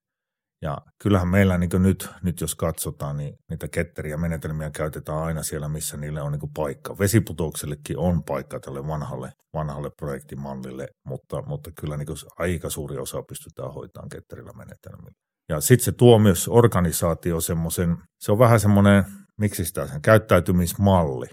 Ja 0.61 0.77
kyllähän 1.03 1.27
meillä 1.27 1.57
niin 1.57 1.69
nyt, 1.79 2.09
nyt, 2.23 2.41
jos 2.41 2.55
katsotaan, 2.55 3.17
niin 3.17 3.33
niitä 3.49 3.67
ketteriä 3.67 4.17
menetelmiä 4.17 4.69
käytetään 4.71 5.17
aina 5.17 5.43
siellä, 5.43 5.69
missä 5.69 5.97
niille 5.97 6.21
on 6.21 6.31
niin 6.31 6.51
paikka. 6.55 6.97
Vesiputouksellekin 6.99 7.97
on 7.97 8.23
paikka 8.23 8.59
tälle 8.59 8.87
vanhalle, 8.87 9.31
vanhalle 9.53 9.89
projektimallille, 9.97 10.87
mutta, 11.05 11.41
mutta 11.41 11.71
kyllä 11.79 11.97
niin 11.97 12.07
aika 12.39 12.69
suuri 12.69 12.97
osa 12.97 13.23
pystytään 13.29 13.73
hoitamaan 13.73 14.09
ketterillä 14.09 14.51
menetelmillä. 14.53 15.17
Ja 15.49 15.61
sitten 15.61 15.85
se 15.85 15.91
tuo 15.91 16.19
myös 16.19 16.47
organisaatio 16.47 17.41
semmoisen, 17.41 17.97
se 18.19 18.31
on 18.31 18.39
vähän 18.39 18.59
semmoinen, 18.59 19.03
miksi 19.37 19.65
sitä 19.65 19.87
sen 19.87 20.01
käyttäytymismalli. 20.01 21.27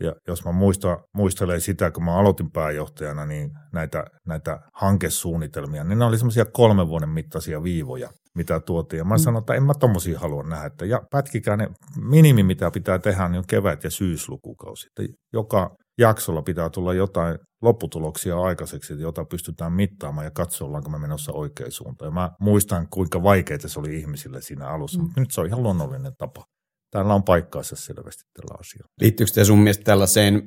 Ja 0.00 0.14
jos 0.28 0.44
mä 0.44 0.52
muista, 0.52 0.98
muistelen 1.14 1.60
sitä, 1.60 1.90
kun 1.90 2.04
mä 2.04 2.18
aloitin 2.18 2.50
pääjohtajana, 2.52 3.26
niin 3.26 3.50
näitä, 3.72 4.04
näitä 4.26 4.60
hankesuunnitelmia, 4.74 5.84
niin 5.84 5.98
ne 5.98 6.04
oli 6.04 6.18
semmoisia 6.18 6.44
kolmen 6.44 6.88
vuoden 6.88 7.08
mittaisia 7.08 7.62
viivoja– 7.62 8.10
mitä 8.34 8.60
tuotiin. 8.60 8.98
Ja 8.98 9.04
mä 9.04 9.14
mm. 9.14 9.18
sanoin, 9.18 9.42
että 9.42 9.54
en 9.54 9.62
mä 9.62 9.74
tommosia 9.74 10.18
halua 10.18 10.42
nähdä. 10.42 10.66
Että 10.66 10.84
ja 10.84 11.02
pätkikää 11.10 11.56
ne 11.56 11.68
minimi, 12.02 12.42
mitä 12.42 12.70
pitää 12.70 12.98
tehdä, 12.98 13.28
niin 13.28 13.38
on 13.38 13.44
kevät- 13.46 13.84
ja 13.84 13.90
syyslukukausi. 13.90 14.86
Että 14.86 15.14
joka 15.32 15.76
jaksolla 15.98 16.42
pitää 16.42 16.70
tulla 16.70 16.94
jotain 16.94 17.38
lopputuloksia 17.62 18.40
aikaiseksi, 18.40 19.00
jota 19.00 19.24
pystytään 19.24 19.72
mittaamaan 19.72 20.24
ja 20.24 20.30
katsoa, 20.30 20.66
ollaanko 20.68 20.90
me 20.90 20.98
menossa 20.98 21.32
oikeaan 21.32 21.72
suuntaan. 21.72 22.06
Ja 22.06 22.12
mä 22.14 22.30
muistan, 22.40 22.86
kuinka 22.90 23.22
vaikeaa 23.22 23.58
se 23.66 23.80
oli 23.80 23.96
ihmisille 23.96 24.40
siinä 24.40 24.68
alussa, 24.68 24.98
mm. 24.98 25.04
mutta 25.04 25.20
nyt 25.20 25.30
se 25.30 25.40
on 25.40 25.46
ihan 25.46 25.62
luonnollinen 25.62 26.12
tapa. 26.18 26.44
Täällä 26.90 27.14
on 27.14 27.24
paikkaansa 27.24 27.76
selvästi 27.76 28.22
tällä 28.34 28.56
asialla. 28.60 28.88
Liittyykö 29.00 29.32
te 29.34 29.44
sun 29.44 29.58
mielestä 29.58 29.84
tällaiseen, 29.84 30.42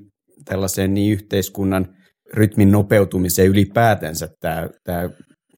tällaiseen 0.46 0.94
niin 0.94 1.13
yhteiskunnan 1.13 1.88
rytmin 2.34 2.72
nopeutumiseen 2.72 3.48
ylipäätänsä 3.48 4.27
tämä, 4.39 4.70
tämä 4.84 5.10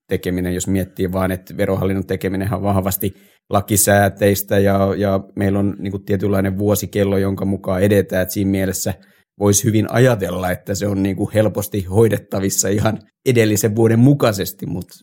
tekeminen, 0.10 0.54
jos 0.54 0.68
miettii 0.68 1.12
vaan, 1.12 1.32
että 1.32 1.58
verohallinnon 1.58 2.08
tekeminen 2.08 2.54
on 2.54 2.64
vahvasti 2.64 3.14
lakisääteistä 3.50 4.60
ja, 4.60 4.96
ja 4.98 5.20
meillä 5.36 5.60
on 5.60 5.76
niin 5.80 5.92
kuin 5.92 6.06
tietynlainen 6.06 6.58
vuosikello, 6.58 7.18
jonka 7.18 7.46
mukaan 7.46 7.82
edetään, 7.82 8.22
että 8.22 8.34
siinä 8.34 8.52
mielessä 8.52 8.94
voisi 9.40 9.64
hyvin 9.64 9.94
ajatella, 9.94 10.52
että 10.52 10.76
se 10.76 10.88
on 10.88 11.04
niin 11.04 11.16
kuin 11.16 11.32
helposti 11.34 11.84
hoidettavissa 11.84 12.68
ihan 12.68 13.00
edellisen 13.26 13.76
vuoden 13.76 14.00
mukaisesti, 14.00 14.66
mutta 14.66 14.94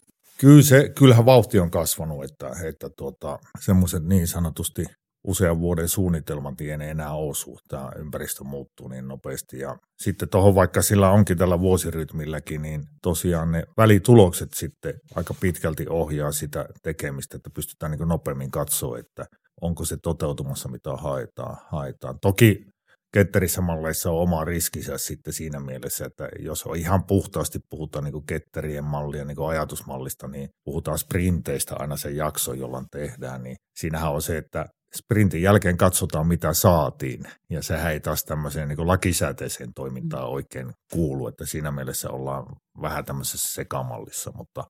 Kyllä 0.41 0.63
se, 0.63 0.89
kyllähän 0.99 1.27
vauhti 1.27 1.59
on 1.59 1.71
kasvanut, 1.71 2.25
että, 2.25 2.51
että 2.69 2.89
tuota, 2.99 3.39
semmoiset 3.61 4.03
niin 4.05 4.27
sanotusti 4.27 4.85
usean 5.27 5.61
vuoden 5.61 5.89
suunnitelmat 5.89 6.61
ei 6.61 6.71
enää 6.71 7.15
osu. 7.15 7.59
Tämä 7.69 7.91
ympäristö 7.97 8.45
muuttuu 8.45 8.89
niin 8.89 9.09
nopeasti. 9.09 9.59
Ja 9.59 9.79
sitten 9.97 10.29
tuohon 10.29 10.55
vaikka 10.55 10.83
sillä 10.83 11.11
onkin 11.11 11.39
tällä 11.39 11.61
vuosirytmilläkin, 11.61 12.63
niin 12.63 12.85
tosiaan 13.03 13.53
ne 13.53 13.63
välitulokset 13.77 14.53
sitten 14.55 14.95
aika 15.15 15.35
pitkälti 15.41 15.87
ohjaa 15.89 16.33
sitä 16.33 16.69
tekemistä, 16.83 17.37
että 17.37 17.51
pystytään 17.51 17.93
niin 17.93 18.09
nopeammin 18.09 18.51
katsoa, 18.51 18.99
että 18.99 19.27
onko 19.61 19.85
se 19.85 19.97
toteutumassa, 20.03 20.69
mitä 20.69 20.91
haetaan. 20.97 21.57
haetaan. 21.71 22.19
Toki 22.21 22.67
ketterissä 23.13 23.61
malleissa 23.61 24.11
on 24.11 24.23
oma 24.23 24.45
riskinsä 24.45 24.99
sitten 24.99 25.33
siinä 25.33 25.61
mielessä, 25.61 26.07
että 26.07 26.29
jos 26.39 26.67
on 26.67 26.77
ihan 26.77 27.05
puhtaasti 27.05 27.59
puhutaan 27.71 28.05
niin 28.05 28.27
ketterien 28.27 28.85
mallia, 28.85 29.25
niin 29.25 29.49
ajatusmallista, 29.49 30.29
niin 30.29 30.49
puhutaan 30.65 30.99
sprinteistä 30.99 31.77
aina 31.79 31.97
se 31.97 32.11
jakso, 32.11 32.53
jolla 32.53 32.85
tehdään, 32.91 33.43
niin 33.43 33.57
siinähän 33.77 34.13
on 34.13 34.23
se, 34.23 34.39
että 34.39 34.67
sprintin 34.97 35.43
jälkeen 35.43 35.77
katsotaan, 35.77 36.27
mitä 36.27 36.53
saatiin. 36.53 37.25
Ja 37.51 37.63
sehän 37.63 37.93
ei 37.93 38.01
taas 38.01 38.25
tämmöiseen 38.25 38.69
niin 38.69 38.87
lakisääteiseen 38.87 39.75
toimintaan 39.75 40.29
oikein 40.29 40.73
kuulu, 40.93 41.29
että 41.29 41.47
siinä 41.47 41.71
mielessä 41.71 42.11
ollaan 42.11 42.47
vähän 42.83 43.05
tämmöisessä 43.05 43.55
sekamallissa, 43.55 44.33
mutta 44.35 44.65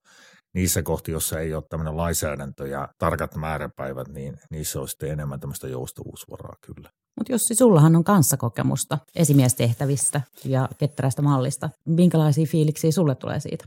niissä 0.54 0.82
kohti, 0.82 1.12
jossa 1.12 1.40
ei 1.40 1.54
ole 1.54 1.62
tämmöinen 1.70 1.96
lainsäädäntö 1.96 2.68
ja 2.68 2.88
tarkat 2.98 3.34
määräpäivät, 3.36 4.08
niin 4.08 4.36
niissä 4.50 4.80
on 4.80 4.88
sitten 4.88 5.10
enemmän 5.10 5.40
tämmöistä 5.40 5.68
joustavuusvaraa 5.68 6.54
kyllä. 6.60 6.90
Mutta 7.18 7.32
Jussi, 7.32 7.54
sullahan 7.54 7.96
on 7.96 8.04
kanssakokemusta 8.04 8.98
esimiestehtävistä 9.16 10.20
ja 10.44 10.68
ketterästä 10.78 11.22
mallista. 11.22 11.70
Minkälaisia 11.88 12.46
fiiliksiä 12.46 12.92
sulle 12.92 13.14
tulee 13.14 13.40
siitä? 13.40 13.64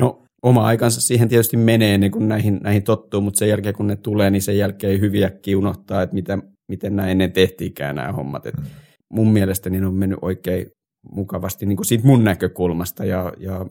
No 0.00 0.24
oma 0.42 0.66
aikansa 0.66 1.00
siihen 1.00 1.28
tietysti 1.28 1.56
menee 1.56 1.94
ennen 1.94 2.10
kuin 2.10 2.28
näihin, 2.28 2.60
näihin 2.62 2.82
tottuu, 2.82 3.20
mutta 3.20 3.38
sen 3.38 3.48
jälkeen 3.48 3.74
kun 3.74 3.86
ne 3.86 3.96
tulee, 3.96 4.30
niin 4.30 4.42
sen 4.42 4.58
jälkeen 4.58 4.92
ei 4.92 5.00
hyviä 5.00 5.30
unohtaa, 5.56 6.02
että 6.02 6.14
mitä, 6.14 6.38
miten 6.70 6.96
näin 6.96 7.10
ennen 7.10 7.32
tehtiinkään 7.32 7.96
nämä 7.96 8.12
hommat. 8.12 8.46
Et 8.46 8.56
mm. 8.56 8.64
Mun 9.12 9.32
mielestä 9.32 9.70
niin 9.70 9.84
on 9.84 9.94
mennyt 9.94 10.18
oikein 10.22 10.66
mukavasti 11.12 11.66
niin 11.66 11.76
kuin 11.76 11.86
siitä 11.86 12.06
mun 12.06 12.24
näkökulmasta 12.24 13.04
ja, 13.04 13.32
ja 13.38 13.66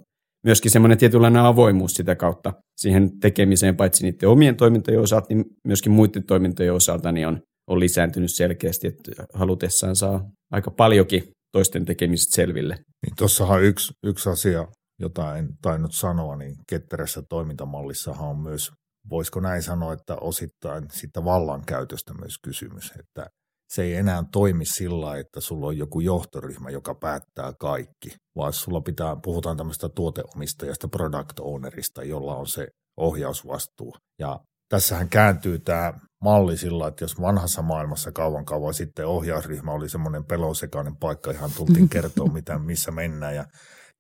myöskin 0.46 0.72
semmoinen 0.72 0.98
tietynlainen 0.98 1.42
avoimuus 1.42 1.94
sitä 1.94 2.16
kautta 2.16 2.54
siihen 2.78 3.20
tekemiseen, 3.20 3.78
paitsi 3.78 4.04
niiden 4.04 4.30
omien 4.30 4.56
toimintojen 4.56 5.02
osalta, 5.02 5.26
niin 5.30 5.46
myöskin 5.68 5.92
muiden 5.92 6.24
toimintojen 6.24 6.74
osalta 6.74 7.12
niin 7.12 7.28
on, 7.28 7.42
on 7.70 7.80
lisääntynyt 7.80 8.32
selkeästi, 8.32 8.88
että 8.88 9.26
halutessaan 9.34 9.96
saa 9.96 10.30
aika 10.52 10.72
paljonkin 10.72 11.24
toisten 11.52 11.86
tekemiset 11.86 12.34
selville. 12.34 12.76
Niin 12.76 13.16
Tuossahan 13.18 13.64
yksi, 13.64 13.94
yksi 14.06 14.30
asia, 14.30 14.68
jota 15.00 15.38
en 15.38 15.48
tainnut 15.62 15.94
sanoa, 15.94 16.36
niin 16.36 16.56
ketterässä 16.70 17.22
toimintamallissahan 17.30 18.30
on 18.30 18.39
myös, 18.39 18.72
voisiko 19.10 19.39
näin 19.39 19.63
sanoa, 19.63 19.94
että 19.94 20.16
osittain 20.22 20.84
sitä 20.92 21.24
vallankäytöstä 21.24 22.13
myös 22.13 22.34
kysymys, 22.44 22.94
että 23.00 23.30
se 23.70 23.84
ei 23.84 23.94
enää 23.96 24.24
toimi 24.32 24.66
sillä, 24.66 25.18
että 25.18 25.42
sulla 25.42 25.68
on 25.68 25.77
joku 25.77 26.00
johtoryhmä, 26.00 26.70
joka 26.70 26.96
päättää 26.96 27.54
kaikki, 27.60 28.16
vaan 28.36 28.54
sulla 28.54 28.82
pitää, 28.82 29.18
puhutaan 29.24 29.58
tämmöistä 29.58 29.89
tuoteomistajasta, 29.89 30.88
product 30.88 31.39
ownerista, 31.39 32.04
jolla 32.04 32.36
on 32.36 32.48
se 32.48 32.68
ohjausvastuu. 32.98 33.96
Ja 34.20 34.39
tässähän 34.70 35.10
kääntyy 35.10 35.60
tämä 35.60 35.94
malli 36.24 36.58
sillä, 36.58 36.88
että 36.88 37.04
jos 37.04 37.22
vanhassa 37.22 37.62
maailmassa 37.62 38.12
kauan 38.12 38.46
kauan 38.46 38.74
sitten 38.74 39.08
ohjausryhmä 39.08 39.72
oli 39.72 39.89
semmoinen 39.89 40.25
pelosekainen 40.25 40.96
paikka, 40.96 41.32
ihan 41.32 41.51
tultiin 41.58 41.89
kertoa, 41.96 42.27
mitä, 42.27 42.60
missä 42.60 42.92
mennään 42.92 43.36
ja 43.36 43.46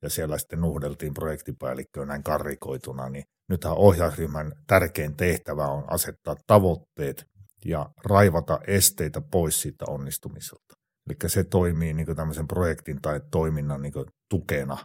ja 0.01 0.09
siellä 0.09 0.37
sitten 0.37 0.61
nuhdeltiin 0.61 1.13
projektipäällikköön 1.13 2.07
näin 2.07 2.23
karrikoituna, 2.23 3.09
niin 3.09 3.23
nythän 3.49 3.73
ohjausryhmän 3.73 4.51
tärkein 4.67 5.15
tehtävä 5.15 5.67
on 5.67 5.83
asettaa 5.87 6.35
tavoitteet 6.47 7.25
ja 7.65 7.89
raivata 8.05 8.59
esteitä 8.67 9.21
pois 9.31 9.61
siitä 9.61 9.85
onnistumiselta. 9.87 10.73
Eli 11.09 11.29
se 11.29 11.43
toimii 11.43 11.93
niin 11.93 12.15
tämmöisen 12.15 12.47
projektin 12.47 13.01
tai 13.01 13.21
toiminnan 13.31 13.81
niin 13.81 13.93
tukena. 14.29 14.77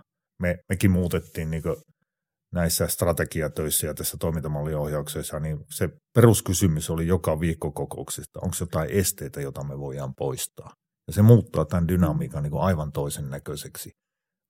Me, 0.43 0.59
mekin 0.69 0.91
muutettiin 0.91 1.51
niin 1.51 1.63
näissä 2.55 2.87
strategiatöissä 2.87 3.87
ja 3.87 3.95
tässä 3.95 4.17
toimintamalliohjauksessa, 4.21 5.41
niin 5.41 5.59
se 5.71 5.89
peruskysymys 6.15 6.91
oli 6.91 7.07
joka 7.07 7.41
viikko 7.41 7.71
kokouksesta, 7.71 8.41
onko 8.43 8.57
jotain 8.61 8.91
esteitä, 8.91 9.41
jota 9.41 9.65
me 9.65 9.79
voidaan 9.79 10.15
poistaa. 10.15 10.73
Ja 11.07 11.13
se 11.13 11.23
muuttaa 11.23 11.65
tämän 11.65 11.89
dynamiikan 11.89 12.43
niin 12.43 12.55
aivan 12.55 12.93
toisen 12.93 13.31
näköiseksi 13.31 13.91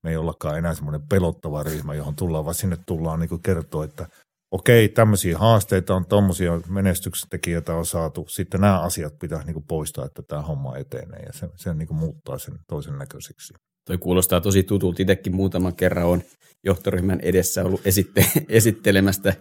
me 0.03 0.11
ei 0.11 0.17
ollakaan 0.17 0.59
enää 0.59 0.75
semmoinen 0.75 1.09
pelottava 1.09 1.63
ryhmä, 1.63 1.95
johon 1.95 2.17
tullaan, 2.17 2.45
vaan 2.45 2.55
sinne 2.55 2.77
tullaan 2.87 3.21
niin 3.21 3.43
kertoa, 3.43 3.85
että 3.85 4.07
okei, 4.53 4.89
tämmöisiä 4.89 5.39
haasteita 5.39 5.95
on, 5.95 6.07
tuommoisia 6.07 6.61
menestyksentekijöitä 6.69 7.75
on 7.75 7.87
saatu, 7.87 8.27
sitten 8.29 8.61
nämä 8.61 8.81
asiat 8.81 9.19
pitää 9.19 9.43
niin 9.45 9.65
poistaa, 9.69 10.05
että 10.05 10.23
tämä 10.29 10.43
homma 10.43 10.77
etenee 10.77 11.21
ja 11.21 11.33
se, 11.33 11.49
se 11.57 11.75
niin 11.75 11.95
muuttaa 11.95 12.39
sen 12.39 12.55
toisen 12.69 12.99
näköiseksi. 12.99 13.55
Toi 13.87 13.99
kuulostaa 13.99 14.41
tosi 14.41 14.63
tutulta. 14.63 15.03
Itsekin 15.03 15.37
muutaman 15.37 15.77
kerran 15.77 16.07
on 16.07 16.23
johtoryhmän 16.65 17.21
edessä 17.21 17.65
ollut 17.65 17.81
esitte- 17.87 18.45
esittelemästä 18.49 19.35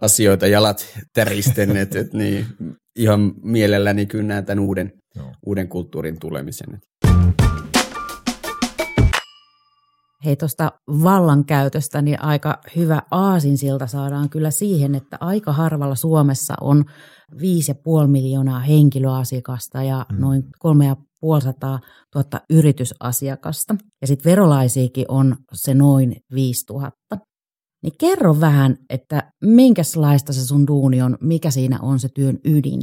asioita 0.00 0.46
jalat 0.46 0.86
täristen, 1.12 1.76
että 1.76 1.98
et 1.98 2.12
niin, 2.12 2.46
ihan 2.96 3.34
mielelläni 3.42 4.06
kyllä 4.06 4.24
näen 4.24 4.44
tämän 4.44 4.64
uuden, 4.64 4.92
uuden 5.46 5.68
kulttuurin 5.68 6.18
tulemisen. 6.20 6.80
Hei 10.24 10.36
tuosta 10.36 10.72
vallankäytöstä, 10.88 12.02
niin 12.02 12.22
aika 12.22 12.58
hyvä 12.76 13.02
aasinsilta 13.10 13.86
saadaan 13.86 14.28
kyllä 14.28 14.50
siihen, 14.50 14.94
että 14.94 15.16
aika 15.20 15.52
harvalla 15.52 15.94
Suomessa 15.94 16.54
on 16.60 16.84
5,5 17.32 17.38
miljoonaa 18.06 18.60
henkilöasiakasta 18.60 19.82
ja 19.82 20.06
mm. 20.12 20.20
noin 20.20 20.42
3,5 20.42 20.50
tuhatta 22.12 22.40
yritysasiakasta. 22.50 23.76
Ja 24.00 24.06
sitten 24.06 24.30
verolaisiakin 24.30 25.04
on 25.08 25.36
se 25.54 25.74
noin 25.74 26.16
5000. 26.34 27.18
Niin 27.82 27.92
kerro 28.00 28.40
vähän, 28.40 28.76
että 28.90 29.32
minkälaista 29.44 30.32
se 30.32 30.46
sun 30.46 30.66
duuni 30.66 31.02
on, 31.02 31.18
mikä 31.20 31.50
siinä 31.50 31.78
on 31.82 31.98
se 32.00 32.08
työn 32.14 32.38
ydin? 32.44 32.80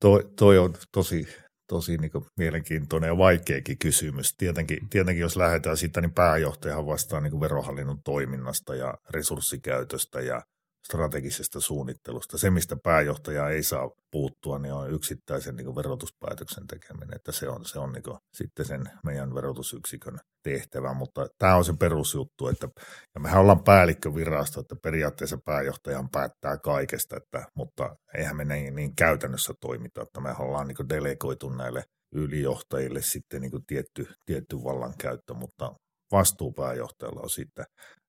Toi, 0.00 0.28
toi 0.38 0.58
on 0.58 0.74
tosi 0.92 1.26
tosi 1.66 1.96
niin 1.96 2.10
kuin, 2.10 2.24
mielenkiintoinen 2.36 3.08
ja 3.08 3.18
vaikeakin 3.18 3.78
kysymys. 3.78 4.34
Tietenkin, 4.36 4.88
tietenkin 4.90 5.22
jos 5.22 5.36
lähdetään 5.36 5.76
siitä, 5.76 6.00
niin 6.00 6.14
pääjohtajahan 6.14 6.86
vastaa 6.86 7.20
niin 7.20 7.40
verohallinnon 7.40 8.02
toiminnasta 8.02 8.74
ja 8.74 8.94
resurssikäytöstä 9.10 10.20
ja 10.20 10.42
strategisesta 10.86 11.60
suunnittelusta. 11.60 12.38
Se, 12.38 12.50
mistä 12.50 12.76
pääjohtaja 12.82 13.48
ei 13.48 13.62
saa 13.62 13.90
puuttua, 14.10 14.58
niin 14.58 14.72
on 14.72 14.90
yksittäisen 14.90 15.56
niin 15.56 15.76
verotuspäätöksen 15.76 16.66
tekeminen. 16.66 17.16
Että 17.16 17.32
se 17.32 17.48
on, 17.48 17.64
se 17.64 17.78
on 17.78 17.92
niin 17.92 18.18
sitten 18.34 18.66
sen 18.66 18.84
meidän 19.04 19.34
verotusyksikön 19.34 20.18
tehtävä, 20.42 20.94
mutta 20.94 21.26
tämä 21.38 21.56
on 21.56 21.64
se 21.64 21.72
perusjuttu, 21.78 22.48
että 22.48 22.68
ja 23.14 23.20
mehän 23.20 23.40
ollaan 23.40 23.64
päällikkövirasto, 23.64 24.60
että 24.60 24.76
periaatteessa 24.82 25.38
pääjohtajan 25.44 26.08
päättää 26.10 26.58
kaikesta, 26.58 27.16
että, 27.16 27.46
mutta 27.54 27.96
eihän 28.14 28.36
me 28.36 28.44
niin, 28.44 28.76
niin 28.76 28.96
käytännössä 28.96 29.54
toimita, 29.60 30.02
että 30.02 30.20
me 30.20 30.34
ollaan 30.38 30.68
niin 30.68 30.88
delegoitu 30.88 31.48
näille 31.48 31.84
ylijohtajille 32.14 33.02
sitten 33.02 33.40
niin 33.40 33.66
tietty, 33.66 34.06
tietty 34.24 34.56
vallankäyttö, 34.64 35.34
mutta 35.34 35.74
vastuupääjohtajalla 36.12 37.20
on 37.20 37.30
sitten. 37.30 37.64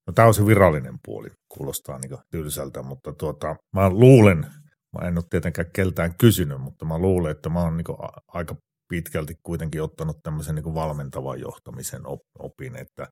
No 0.06 0.12
tämä 0.12 0.28
on 0.28 0.34
se 0.34 0.46
virallinen 0.46 0.98
puoli, 1.04 1.28
kuulostaa 1.48 1.98
niin 1.98 2.18
tylsältä, 2.30 2.82
mutta 2.82 3.12
tuota, 3.12 3.56
mä 3.72 3.90
luulen, 3.90 4.46
mä 4.98 5.08
en 5.08 5.18
ole 5.18 5.24
tietenkään 5.30 5.70
keltään 5.72 6.14
kysynyt, 6.18 6.60
mutta 6.60 6.84
mä 6.84 6.98
luulen, 6.98 7.30
että 7.32 7.48
mä 7.48 7.60
oon 7.60 7.76
niin 7.76 7.86
aika 8.28 8.56
pitkälti 8.88 9.34
kuitenkin 9.42 9.82
ottanut 9.82 10.22
tämmöisen 10.22 10.54
niin 10.54 10.62
kuin 10.62 10.74
valmentavan 10.74 11.40
johtamisen 11.40 12.02
opin, 12.38 12.76
että 12.76 13.08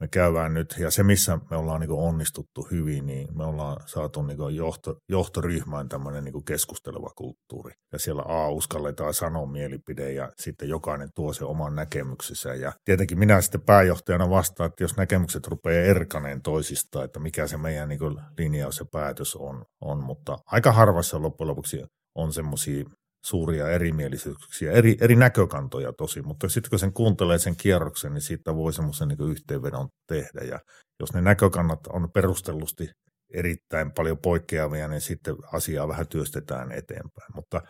me 0.00 0.08
käydään 0.08 0.54
nyt, 0.54 0.74
ja 0.78 0.90
se 0.90 1.02
missä 1.02 1.38
me 1.50 1.56
ollaan 1.56 1.80
niin 1.80 1.90
onnistuttu 1.90 2.68
hyvin, 2.70 3.06
niin 3.06 3.38
me 3.38 3.44
ollaan 3.44 3.76
saatu 3.86 4.22
niin 4.22 4.38
johto, 4.56 4.96
johtoryhmään 5.08 5.88
tämmöinen 5.88 6.24
niin 6.24 6.44
keskusteleva 6.44 7.10
kulttuuri. 7.16 7.72
Ja 7.92 7.98
siellä 7.98 8.22
A 8.26 8.50
uskalletaan 8.50 9.14
sanoa 9.14 9.46
mielipide 9.46 10.12
ja 10.12 10.32
sitten 10.40 10.68
jokainen 10.68 11.08
tuo 11.14 11.32
se 11.32 11.44
oman 11.44 11.76
näkemyksensä. 11.76 12.54
Ja 12.54 12.72
tietenkin 12.84 13.18
minä 13.18 13.40
sitten 13.40 13.60
pääjohtajana 13.60 14.30
vastaan, 14.30 14.66
että 14.66 14.84
jos 14.84 14.96
näkemykset 14.96 15.46
rupeaa 15.46 15.84
erkaneen 15.84 16.42
toisistaan, 16.42 17.04
että 17.04 17.20
mikä 17.20 17.46
se 17.46 17.56
meidän 17.56 17.88
niin 17.88 18.00
linjaus 18.38 18.78
ja 18.78 18.86
päätös 18.92 19.36
on, 19.36 19.64
on. 19.80 20.04
Mutta 20.04 20.38
aika 20.46 20.72
harvassa 20.72 21.22
loppujen 21.22 21.48
lopuksi 21.48 21.84
on 22.14 22.32
semmoisia 22.32 22.84
suuria 23.24 23.70
erimielisyyksiä, 23.70 24.72
eri, 24.72 24.96
eri 25.00 25.16
näkökantoja 25.16 25.92
tosi, 25.92 26.22
mutta 26.22 26.48
sitten 26.48 26.70
kun 26.70 26.78
sen 26.78 26.92
kuuntelee 26.92 27.38
sen 27.38 27.56
kierroksen, 27.56 28.14
niin 28.14 28.22
siitä 28.22 28.54
voi 28.54 28.72
semmoisen 28.72 29.08
niin 29.08 29.30
yhteenvedon 29.30 29.88
tehdä. 30.08 30.40
Ja 30.50 30.58
jos 31.00 31.14
ne 31.14 31.20
näkökannat 31.20 31.86
on 31.86 32.08
perustellusti 32.14 32.88
erittäin 33.34 33.92
paljon 33.92 34.18
poikkeavia, 34.18 34.88
niin 34.88 35.00
sitten 35.00 35.34
asiaa 35.52 35.88
vähän 35.88 36.08
työstetään 36.08 36.72
eteenpäin. 36.72 37.34
Mutta, 37.34 37.62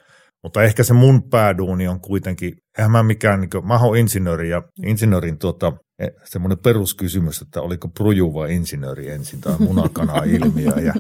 mutta 0.43 0.63
ehkä 0.63 0.83
se 0.83 0.95
mun 0.95 1.31
pääduuni 1.31 1.89
on 1.89 2.01
kuitenkin, 2.01 2.55
eihän 2.79 2.91
mä 2.91 3.03
mikään, 3.03 3.41
niin 3.41 3.51
kuin, 3.51 3.67
mä 3.67 3.79
oon 3.79 3.97
insinööri 3.97 4.51
ja 4.51 4.63
insinöörin 4.87 5.39
tuota, 5.39 5.73
e, 5.99 6.09
semmoinen 6.25 6.59
peruskysymys, 6.59 7.43
että 7.43 7.61
oliko 7.61 7.89
pruju 7.89 8.35
vai 8.35 8.55
insinööri 8.55 9.11
ensin, 9.11 9.41
tai 9.41 9.59
munakana 9.59 10.23
ilmiö. 10.25 10.73
Ja, 10.81 10.95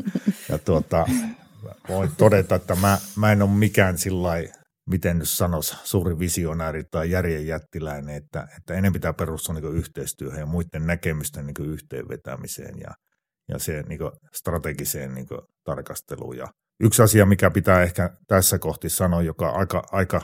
ja 0.48 0.58
tuota, 0.58 1.06
voin 1.88 2.10
todeta, 2.16 2.54
että 2.54 2.74
mä, 2.74 2.98
mä 3.16 3.32
en 3.32 3.42
ole 3.42 3.50
mikään 3.50 3.98
sillä 3.98 4.28
miten 4.90 5.18
nyt 5.18 5.28
sanoisi, 5.28 5.76
suuri 5.84 6.18
visionääri 6.18 6.82
tai 6.90 7.10
järjen 7.10 7.46
jättiläinen, 7.46 8.16
että, 8.16 8.48
että 8.58 8.74
enemmän 8.74 8.92
pitää 8.92 9.12
perustua 9.12 9.54
niin 9.54 9.76
yhteistyöhön 9.76 10.40
ja 10.40 10.46
muiden 10.46 10.86
näkemysten 10.86 11.46
niin 11.46 11.70
yhteenvetämiseen 11.70 12.74
ja, 12.80 12.94
ja 13.48 13.58
se 13.58 13.82
niin 13.82 14.00
strategiseen 14.34 15.14
niin 15.14 15.26
tarkasteluun. 15.64 16.36
Ja 16.36 16.46
yksi 16.80 17.02
asia, 17.02 17.26
mikä 17.26 17.50
pitää 17.50 17.82
ehkä 17.82 18.10
tässä 18.28 18.58
kohti 18.58 18.88
sanoa, 18.88 19.22
joka 19.22 19.48
aika, 19.48 19.82
aika 19.92 20.22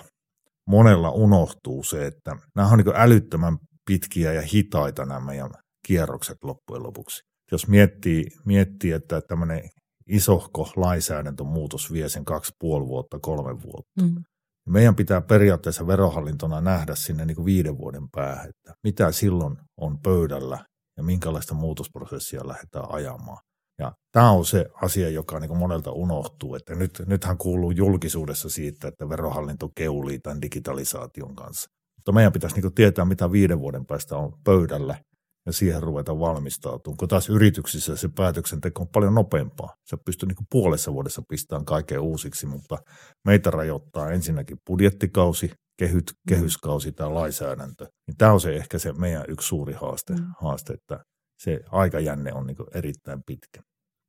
monella 0.66 1.10
unohtuu 1.10 1.82
se, 1.82 2.06
että 2.06 2.36
nämä 2.56 2.68
on 2.68 2.78
niin 2.78 2.96
älyttömän 2.96 3.56
pitkiä 3.86 4.32
ja 4.32 4.42
hitaita 4.42 5.04
nämä 5.04 5.20
meidän 5.20 5.50
kierrokset 5.86 6.36
loppujen 6.44 6.82
lopuksi. 6.82 7.22
Jos 7.52 7.68
miettii, 7.68 8.24
miettii 8.46 8.92
että 8.92 9.20
tämmöinen 9.20 9.62
isohko 10.10 10.72
lainsäädäntömuutos 10.76 11.92
vie 11.92 12.08
sen 12.08 12.24
kaksi 12.24 12.52
puoli 12.58 12.86
vuotta, 12.86 13.18
kolme 13.18 13.62
vuotta. 13.62 14.02
Mm. 14.02 14.24
Meidän 14.68 14.96
pitää 14.96 15.20
periaatteessa 15.20 15.86
verohallintona 15.86 16.60
nähdä 16.60 16.94
sinne 16.94 17.24
niin 17.24 17.34
kuin 17.34 17.44
viiden 17.44 17.78
vuoden 17.78 18.08
päähän, 18.10 18.48
että 18.48 18.74
mitä 18.84 19.12
silloin 19.12 19.56
on 19.76 19.98
pöydällä 19.98 20.64
ja 20.96 21.02
minkälaista 21.02 21.54
muutosprosessia 21.54 22.48
lähdetään 22.48 22.90
ajamaan. 22.90 23.38
Ja 23.78 23.92
tämä 24.12 24.30
on 24.30 24.44
se 24.46 24.66
asia, 24.82 25.08
joka 25.08 25.40
niin 25.40 25.48
kuin 25.48 25.58
monelta 25.58 25.92
unohtuu, 25.92 26.54
että 26.54 26.74
nyt, 26.74 27.02
nythän 27.06 27.38
kuuluu 27.38 27.70
julkisuudessa 27.70 28.48
siitä, 28.48 28.88
että 28.88 29.08
verohallinto 29.08 29.70
keulii 29.74 30.18
tämän 30.18 30.42
digitalisaation 30.42 31.36
kanssa. 31.36 31.70
Mutta 31.96 32.12
meidän 32.12 32.32
pitäisi 32.32 32.56
niin 32.56 32.62
kuin 32.62 32.74
tietää, 32.74 33.04
mitä 33.04 33.32
viiden 33.32 33.60
vuoden 33.60 33.86
päästä 33.86 34.16
on 34.16 34.32
pöydällä 34.44 34.98
ja 35.46 35.52
siihen 35.52 35.82
ruveta 35.82 36.18
valmistautumaan. 36.18 36.96
Kun 36.96 37.08
taas 37.08 37.28
yrityksissä 37.28 37.96
se 37.96 38.08
päätöksenteko 38.16 38.82
on 38.82 38.88
paljon 38.88 39.14
nopeampaa. 39.14 39.74
Se 39.86 39.96
pystyy 40.04 40.26
niin 40.26 40.46
puolessa 40.50 40.92
vuodessa 40.92 41.22
pistämään 41.28 41.64
kaiken 41.64 42.00
uusiksi, 42.00 42.46
mutta 42.46 42.78
meitä 43.24 43.50
rajoittaa 43.50 44.10
ensinnäkin 44.10 44.56
budjettikausi, 44.66 45.50
kehyt, 45.78 46.10
mm. 46.10 46.34
kehyskausi 46.34 46.92
tai 46.92 47.10
lainsäädäntö. 47.10 47.84
Niin 47.84 48.16
tämä 48.18 48.32
on 48.32 48.40
se 48.40 48.56
ehkä 48.56 48.78
se 48.78 48.92
meidän 48.92 49.24
yksi 49.28 49.48
suuri 49.48 49.72
haaste, 49.72 50.14
mm. 50.14 50.26
haaste 50.40 50.72
että 50.72 51.04
se 51.42 51.60
aikajänne 51.70 52.32
on 52.32 52.46
niin 52.46 52.56
erittäin 52.74 53.20
pitkä. 53.26 53.60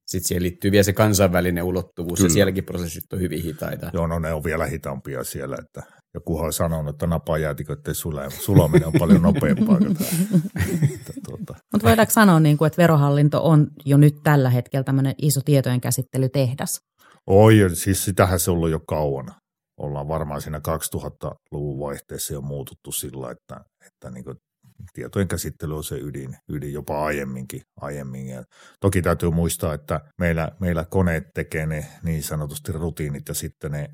Sitten 0.08 0.28
siihen 0.28 0.44
liittyy 0.44 0.72
vielä 0.72 0.84
se 0.84 0.94
kansainvälinen 0.94 1.64
ulottuvuus, 1.64 2.20
Kyllä. 2.20 2.28
ja 2.28 2.34
sielläkin 2.34 2.64
prosessit 2.64 3.14
on 3.14 3.20
hyvin 3.20 3.44
hitaita. 3.44 3.90
Joo, 3.94 4.08
no 4.08 4.20
ne 4.20 4.34
on 4.34 4.44
vielä 4.44 4.66
hitaampia 4.66 5.24
siellä, 5.24 5.58
että 5.60 5.84
joku 6.14 6.40
on 6.40 6.54
sanonut, 6.54 6.96
että 6.96 7.08
napajäätiköiden 7.08 7.96
sulaminen 8.30 8.88
on 8.88 8.94
paljon 9.00 9.22
nopeampaa. 9.22 9.78
tuota. 9.78 10.04
Mutta 11.74 11.88
voidaanko 11.88 12.12
sanoa, 12.12 12.40
niin 12.40 12.58
kuin, 12.58 12.68
että 12.68 12.82
verohallinto 12.82 13.44
on 13.44 13.68
jo 13.86 13.98
nyt 13.98 14.16
tällä 14.24 14.50
hetkellä 14.50 14.84
tämmöinen 14.84 15.16
iso 15.18 15.42
tietojen 15.46 15.82
käsittelytehdas? 15.82 16.82
Oi, 17.28 17.56
siis 17.74 18.06
sitähän 18.06 18.40
se 18.40 18.52
on 18.52 18.58
ollut 18.58 18.70
jo 18.70 18.80
kauan. 18.80 19.26
Ollaan 19.80 20.08
varmaan 20.08 20.42
siinä 20.42 20.62
2000-luvun 20.96 21.80
vaihteessa 21.80 22.34
jo 22.34 22.42
muututtu 22.42 22.92
sillä, 22.92 23.32
että, 23.32 23.66
että 23.86 24.10
niin 24.10 24.24
kuin 24.24 24.38
tietojen 24.94 25.28
käsittely 25.28 25.78
on 25.78 25.84
se 25.84 25.96
ydin, 25.96 26.36
ydin 26.50 26.74
jopa 26.74 27.06
aiemminkin. 27.06 27.62
aiemmin. 27.82 28.28
Ja 28.28 28.44
toki 28.80 29.02
täytyy 29.02 29.32
muistaa, 29.32 29.74
että 29.74 30.00
meillä, 30.20 30.52
meillä 30.60 30.86
koneet 30.86 31.24
tekee 31.34 31.66
ne 31.66 31.86
niin 32.04 32.24
sanotusti 32.24 32.72
rutiinit 32.72 33.28
ja 33.28 33.34
sitten 33.34 33.72
ne 33.72 33.88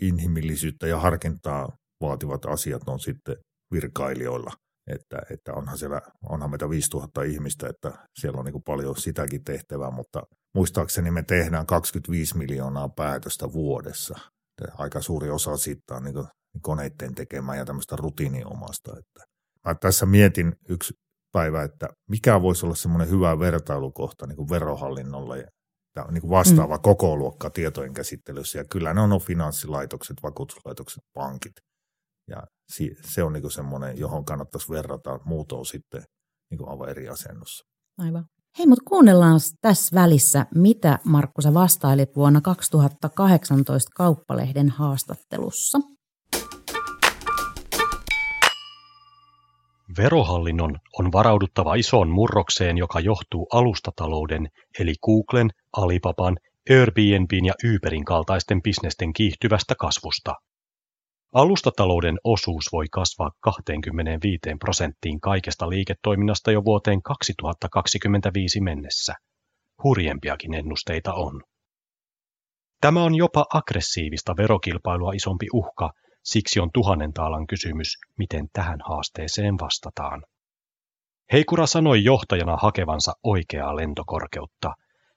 inhimillisyyttä 0.00 0.86
ja 0.86 0.98
harkintaa 0.98 1.76
vaativat 2.02 2.46
asiat 2.46 2.82
on 2.86 3.00
sitten 3.00 3.36
virkailijoilla. 3.72 4.52
Että, 4.92 5.18
että 5.30 5.52
onhan, 5.52 5.78
siellä, 5.78 6.00
onhan 6.22 6.50
meitä 6.50 6.70
5000 6.70 7.22
ihmistä, 7.22 7.68
että 7.68 7.92
siellä 8.20 8.38
on 8.38 8.44
niin 8.44 8.52
kuin 8.52 8.62
paljon 8.62 8.96
sitäkin 8.96 9.44
tehtävää, 9.44 9.90
mutta 9.90 10.22
muistaakseni 10.54 11.10
me 11.10 11.22
tehdään 11.22 11.66
25 11.66 12.38
miljoonaa 12.38 12.88
päätöstä 12.88 13.52
vuodessa. 13.52 14.18
Aika 14.78 15.00
suuri 15.00 15.30
osa 15.30 15.56
siitä 15.56 15.94
on 15.94 16.04
niin 16.04 16.26
koneiden 16.62 17.14
tekemään 17.14 17.58
ja 17.58 17.64
tämmöistä 17.64 17.96
rutiiniomasta. 17.96 18.92
Että 18.98 19.24
mä 19.66 19.74
tässä 19.74 20.06
mietin 20.06 20.52
yksi 20.68 20.94
päivä, 21.32 21.62
että 21.62 21.88
mikä 22.10 22.42
voisi 22.42 22.66
olla 22.66 22.74
semmoinen 22.74 23.10
hyvä 23.10 23.38
vertailukohta 23.38 24.26
niin 24.26 24.36
kuin 24.36 24.50
verohallinnolle 24.50 25.46
Tämä 25.94 26.04
on 26.04 26.14
niin 26.14 26.20
kuin 26.20 26.30
vastaava 26.30 26.76
mm. 26.76 26.82
koko 26.82 27.16
luokka 27.16 27.50
tietojen 27.50 27.94
käsittelyssä, 27.94 28.58
ja 28.58 28.64
kyllä 28.64 28.94
ne 28.94 29.00
on 29.00 29.20
finanssilaitokset, 29.20 30.16
vakuutuslaitokset, 30.22 31.02
pankit. 31.14 31.52
Ja 32.30 32.42
se 33.04 33.22
on 33.22 33.32
niin 33.32 33.50
semmoinen, 33.50 33.98
johon 33.98 34.24
kannattaisi 34.24 34.68
verrata, 34.70 35.20
muut 35.24 35.52
on 35.52 35.66
sitten 35.66 36.02
niin 36.50 36.58
kuin 36.58 36.70
aivan 36.70 36.88
eri 36.88 37.08
asennossa. 37.08 37.66
Aivan. 37.98 38.24
Hei, 38.58 38.66
mutta 38.66 38.84
kuunnellaan 38.88 39.40
tässä 39.60 39.96
välissä, 39.96 40.46
mitä 40.54 40.98
Markku 41.04 41.42
sä 41.42 41.54
vastailit 41.54 42.16
vuonna 42.16 42.40
2018 42.40 43.90
Kauppalehden 43.94 44.68
haastattelussa. 44.68 45.78
Verohallinnon 49.98 50.78
on 50.98 51.12
varauduttava 51.12 51.74
isoon 51.74 52.08
murrokseen, 52.08 52.78
joka 52.78 53.00
johtuu 53.00 53.46
alustatalouden 53.52 54.48
eli 54.78 54.94
Googlen, 55.06 55.50
Alibaban, 55.76 56.36
Airbnbin 56.70 57.44
ja 57.44 57.54
Uberin 57.74 58.04
kaltaisten 58.04 58.62
bisnesten 58.62 59.12
kiihtyvästä 59.12 59.74
kasvusta. 59.78 60.34
Alustatalouden 61.32 62.18
osuus 62.24 62.64
voi 62.72 62.86
kasvaa 62.90 63.30
25 63.40 64.40
prosenttiin 64.58 65.20
kaikesta 65.20 65.68
liiketoiminnasta 65.68 66.52
jo 66.52 66.64
vuoteen 66.64 67.02
2025 67.02 68.60
mennessä. 68.60 69.14
Hurjempiakin 69.84 70.54
ennusteita 70.54 71.14
on. 71.14 71.42
Tämä 72.80 73.04
on 73.04 73.14
jopa 73.14 73.46
aggressiivista 73.54 74.36
verokilpailua 74.36 75.12
isompi 75.12 75.46
uhka, 75.52 75.90
Siksi 76.24 76.60
on 76.60 76.70
tuhannen 76.74 77.12
taalan 77.12 77.46
kysymys, 77.46 77.98
miten 78.18 78.48
tähän 78.52 78.78
haasteeseen 78.88 79.54
vastataan. 79.60 80.24
Heikura 81.32 81.66
sanoi 81.66 82.04
johtajana 82.04 82.56
hakevansa 82.56 83.12
oikeaa 83.22 83.76
lentokorkeutta. 83.76 84.74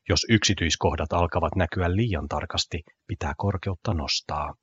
Jos 0.10 0.25
yksityiskohdat 0.30 1.13
alkavat 1.13 1.56
näkyä 1.56 1.95
liian 1.95 2.28
tarkasti, 2.28 2.84
pitää 3.08 3.34
korkeutta 3.38 3.93
nostaa. 3.93 4.54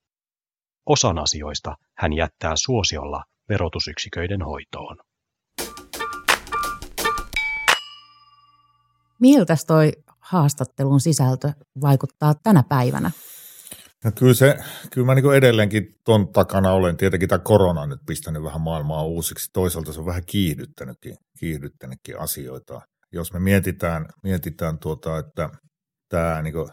Osan 0.86 1.18
asioista 1.18 1.76
hän 1.98 2.12
jättää 2.12 2.52
suosiolla 2.56 3.24
verotusyksiköiden 3.48 4.42
hoitoon. 4.42 4.96
Miltä 9.20 9.56
toi 9.66 9.92
haastattelun 10.20 11.00
sisältö 11.00 11.52
vaikuttaa 11.80 12.34
tänä 12.42 12.62
päivänä? 12.68 13.10
No 14.04 14.12
kyllä, 14.18 14.34
se, 14.34 14.58
kyllä 14.92 15.06
mä 15.06 15.14
niin 15.14 15.34
edelleenkin 15.34 15.94
ton 16.04 16.32
takana 16.32 16.72
olen. 16.72 16.96
Tietenkin 16.96 17.28
tämä 17.28 17.38
korona 17.38 17.80
on 17.80 17.88
nyt 17.88 18.00
pistänyt 18.06 18.42
vähän 18.42 18.60
maailmaa 18.60 19.04
uusiksi. 19.04 19.50
Toisaalta 19.52 19.92
se 19.92 20.00
on 20.00 20.06
vähän 20.06 20.26
kiihdyttänytkin, 20.26 21.16
kiihdyttänytkin 21.38 22.18
asioita. 22.18 22.80
Jos 23.12 23.32
me 23.32 23.40
mietitään, 23.40 24.06
mietitään 24.22 24.78
tuota, 24.78 25.18
että 25.18 25.50
tämä 26.08 26.42
niin 26.42 26.54
kuin, 26.54 26.68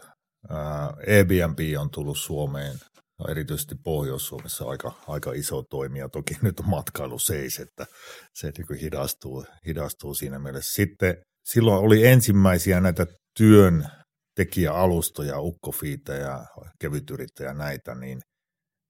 ää, 0.48 0.92
Airbnb 1.08 1.58
on 1.80 1.90
tullut 1.90 2.18
Suomeen, 2.18 2.76
no 3.20 3.30
erityisesti 3.30 3.74
Pohjois-Suomessa 3.74 4.64
aika, 4.64 4.92
aika 5.08 5.32
iso 5.32 5.62
toimija. 5.62 6.08
Toki 6.08 6.34
nyt 6.42 6.60
on 6.60 6.68
matkailu 6.68 7.18
seis, 7.18 7.58
että 7.58 7.86
se 8.34 8.52
niin 8.58 8.80
hidastuu, 8.80 9.44
hidastuu 9.66 10.14
siinä 10.14 10.38
mielessä. 10.38 10.72
Sitten 10.72 11.16
silloin 11.44 11.84
oli 11.84 12.06
ensimmäisiä 12.06 12.80
näitä 12.80 13.06
työn 13.38 13.88
tekijäalustoja, 14.36 15.40
ukkofiita 15.40 16.12
ja 16.12 16.46
kevytyrittäjä 16.80 17.54
näitä, 17.54 17.94
niin 17.94 18.20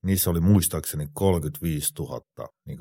niissä 0.05 0.31
oli 0.31 0.41
muistaakseni 0.41 1.07
35 1.15 1.93
000 1.99 2.21
niin 2.67 2.79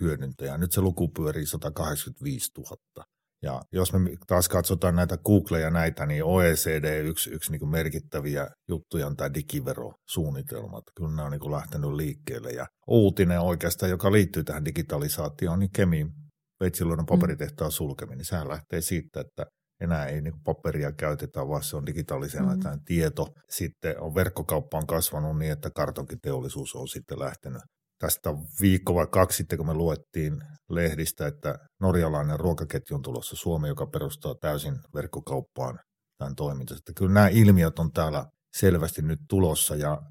hyödyntäjää. 0.00 0.58
Nyt 0.58 0.72
se 0.72 0.80
luku 0.80 1.08
pyörii 1.08 1.46
185 1.46 2.50
000. 2.58 3.04
Ja 3.42 3.62
jos 3.72 3.92
me 3.92 3.98
taas 4.26 4.48
katsotaan 4.48 4.96
näitä 4.96 5.18
Google 5.18 5.60
ja 5.60 5.70
näitä, 5.70 6.06
niin 6.06 6.24
OECD 6.24 7.04
yksi, 7.04 7.30
yksi 7.30 7.52
niin 7.52 7.68
merkittäviä 7.68 8.48
juttuja 8.68 9.06
on 9.06 9.16
tämä 9.16 9.34
digiverosuunnitelmat. 9.34 10.84
Kyllä 10.96 11.10
nämä 11.10 11.24
on 11.24 11.30
niin 11.30 11.50
lähtenyt 11.50 11.92
liikkeelle. 11.92 12.50
Ja 12.50 12.66
uutinen 12.86 13.40
oikeastaan, 13.40 13.90
joka 13.90 14.12
liittyy 14.12 14.44
tähän 14.44 14.64
digitalisaatioon, 14.64 15.58
niin 15.58 15.72
Kemin 15.72 16.10
Veitsiluodon 16.60 17.04
mm. 17.04 17.06
paperitehtaan 17.06 17.72
sulkeminen. 17.72 18.24
Sehän 18.24 18.48
lähtee 18.48 18.80
siitä, 18.80 19.20
että 19.20 19.46
enää 19.80 20.06
ei 20.06 20.22
niin 20.22 20.42
paperia 20.44 20.92
käytetä, 20.92 21.48
vaan 21.48 21.62
se 21.62 21.76
on 21.76 21.86
digitaalisena 21.86 22.54
mm. 22.54 22.60
tämä 22.60 22.78
tieto. 22.84 23.28
Sitten 23.50 24.00
on 24.00 24.14
verkkokauppa 24.14 24.78
on 24.78 24.86
kasvanut 24.86 25.38
niin, 25.38 25.52
että 25.52 25.70
kartonkiteollisuus 25.70 26.74
on 26.74 26.88
sitten 26.88 27.18
lähtenyt 27.18 27.62
tästä 27.98 28.30
viikko 28.60 28.94
vai 28.94 29.06
kaksi 29.06 29.36
sitten, 29.36 29.58
kun 29.58 29.66
me 29.66 29.74
luettiin 29.74 30.40
lehdistä, 30.70 31.26
että 31.26 31.58
norjalainen 31.80 32.40
ruokaketju 32.40 32.96
on 32.96 33.02
tulossa 33.02 33.36
Suomeen, 33.36 33.68
joka 33.68 33.86
perustaa 33.86 34.34
täysin 34.40 34.74
verkkokauppaan 34.94 35.78
tämän 36.18 36.34
toimintansa. 36.34 36.80
Että 36.80 36.92
kyllä 36.98 37.12
nämä 37.12 37.28
ilmiöt 37.28 37.78
on 37.78 37.92
täällä 37.92 38.24
selvästi 38.56 39.02
nyt 39.02 39.18
tulossa 39.28 39.76
ja, 39.76 40.02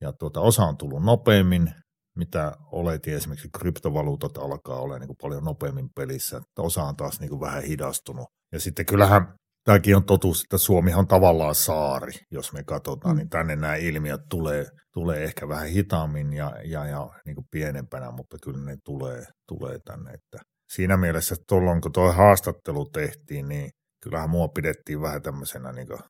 ja 0.00 0.12
tuota, 0.12 0.40
osa 0.40 0.62
on 0.64 0.76
tullut 0.76 1.04
nopeammin, 1.04 1.74
mitä 2.16 2.52
oletin 2.72 3.14
esimerkiksi 3.14 3.48
kryptovaluutat 3.58 4.36
alkaa 4.36 4.80
olla 4.80 4.98
niin 4.98 5.06
kuin 5.06 5.16
paljon 5.22 5.44
nopeammin 5.44 5.88
pelissä, 5.96 6.36
että 6.36 6.62
osa 6.62 6.82
on 6.82 6.96
taas 6.96 7.20
niin 7.20 7.30
kuin 7.30 7.40
vähän 7.40 7.62
hidastunut. 7.62 8.26
Ja 8.52 8.60
sitten 8.60 8.86
kyllähän 8.86 9.34
tämäkin 9.64 9.96
on 9.96 10.04
totuus, 10.04 10.42
että 10.42 10.58
Suomi 10.58 10.94
on 10.94 11.06
tavallaan 11.06 11.54
saari, 11.54 12.12
jos 12.30 12.52
me 12.52 12.64
katsotaan, 12.64 13.14
mm. 13.14 13.18
niin 13.18 13.28
tänne 13.28 13.56
nämä 13.56 13.74
ilmiöt 13.74 14.20
tulee, 14.30 14.66
tulee 14.92 15.24
ehkä 15.24 15.48
vähän 15.48 15.68
hitaammin 15.68 16.32
ja, 16.32 16.56
ja, 16.64 16.86
ja 16.86 17.10
niin 17.26 17.34
kuin 17.34 17.46
pienempänä, 17.50 18.10
mutta 18.10 18.36
kyllä 18.42 18.64
ne 18.64 18.76
tulee, 18.84 19.24
tulee 19.48 19.78
tänne. 19.84 20.10
Että 20.10 20.38
siinä 20.74 20.96
mielessä, 20.96 21.34
että 21.34 21.44
tuolloin 21.48 21.80
kun 21.80 21.92
tuo 21.92 22.12
haastattelu 22.12 22.90
tehtiin, 22.92 23.48
niin 23.48 23.70
kyllähän 24.02 24.30
mua 24.30 24.48
pidettiin 24.48 25.00
vähän 25.00 25.22
tämmöisenä, 25.22 25.72
niin 25.72 25.86
kuin, 25.86 26.00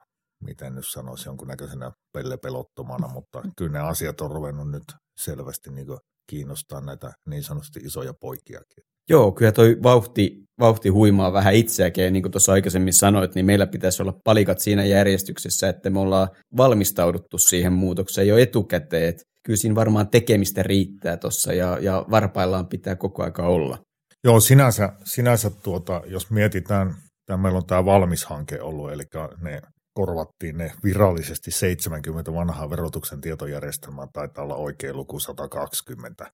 miten 0.45 0.75
nyt 0.75 0.85
sanoisi, 0.89 1.29
jonkunnäköisenä 1.29 1.91
pellepelottomana, 2.13 3.09
mutta 3.09 3.43
kyllä 3.57 3.73
ne 3.73 3.79
asiat 3.79 4.21
on 4.21 4.31
ruvennut 4.31 4.71
nyt 4.71 4.85
selvästi 5.17 5.71
niin 5.71 5.87
kiinnostaa 6.31 6.81
näitä 6.81 7.13
niin 7.29 7.43
sanotusti 7.43 7.81
isoja 7.81 8.13
poikiakin. 8.21 8.85
Joo, 9.09 9.33
kyllä 9.33 9.53
toi 9.53 9.77
vauhti, 9.83 10.41
vauhti 10.61 10.89
huimaa 10.89 11.33
vähän 11.33 11.55
itseäkin, 11.55 12.05
ja 12.05 12.11
niin 12.11 12.23
kuin 12.23 12.33
tuossa 12.33 12.53
aikaisemmin 12.53 12.93
sanoit, 12.93 13.35
niin 13.35 13.47
meillä 13.47 13.67
pitäisi 13.67 14.03
olla 14.03 14.15
palikat 14.25 14.59
siinä 14.59 14.85
järjestyksessä, 14.85 15.69
että 15.69 15.91
me 15.91 16.01
ollaan 16.01 16.29
valmistauduttu 16.57 17.39
siihen 17.39 17.73
muutokseen 17.73 18.29
jo 18.29 18.39
etukäteen, 18.39 19.15
kyllä 19.47 19.57
siinä 19.57 19.75
varmaan 19.75 20.09
tekemistä 20.09 20.63
riittää 20.63 21.17
tuossa, 21.17 21.53
ja, 21.53 21.79
ja 21.81 22.07
varpaillaan 22.11 22.69
pitää 22.69 22.97
koko 22.97 23.23
aika 23.23 23.47
olla. 23.47 23.79
Joo, 24.25 24.41
sinänsä, 24.41 24.93
sinänsä 25.05 25.51
tuota, 25.51 26.03
jos 26.07 26.31
mietitään, 26.31 26.95
tämä 27.27 27.43
meillä 27.43 27.57
on 27.57 27.67
tämä 27.67 27.85
valmis 27.85 28.25
hanke 28.25 28.63
ollut, 28.63 28.93
eli 28.93 29.03
ne 29.41 29.61
korvattiin 29.95 30.59
ne 30.59 30.73
virallisesti 30.85 31.51
70 31.51 32.33
vanhaa 32.35 32.71
verotuksen 32.71 33.21
tietojärjestelmää, 33.21 34.07
taitaa 34.13 34.45
olla 34.45 34.57
oikein 34.57 34.97
luku 34.97 35.21
120 35.21 36.27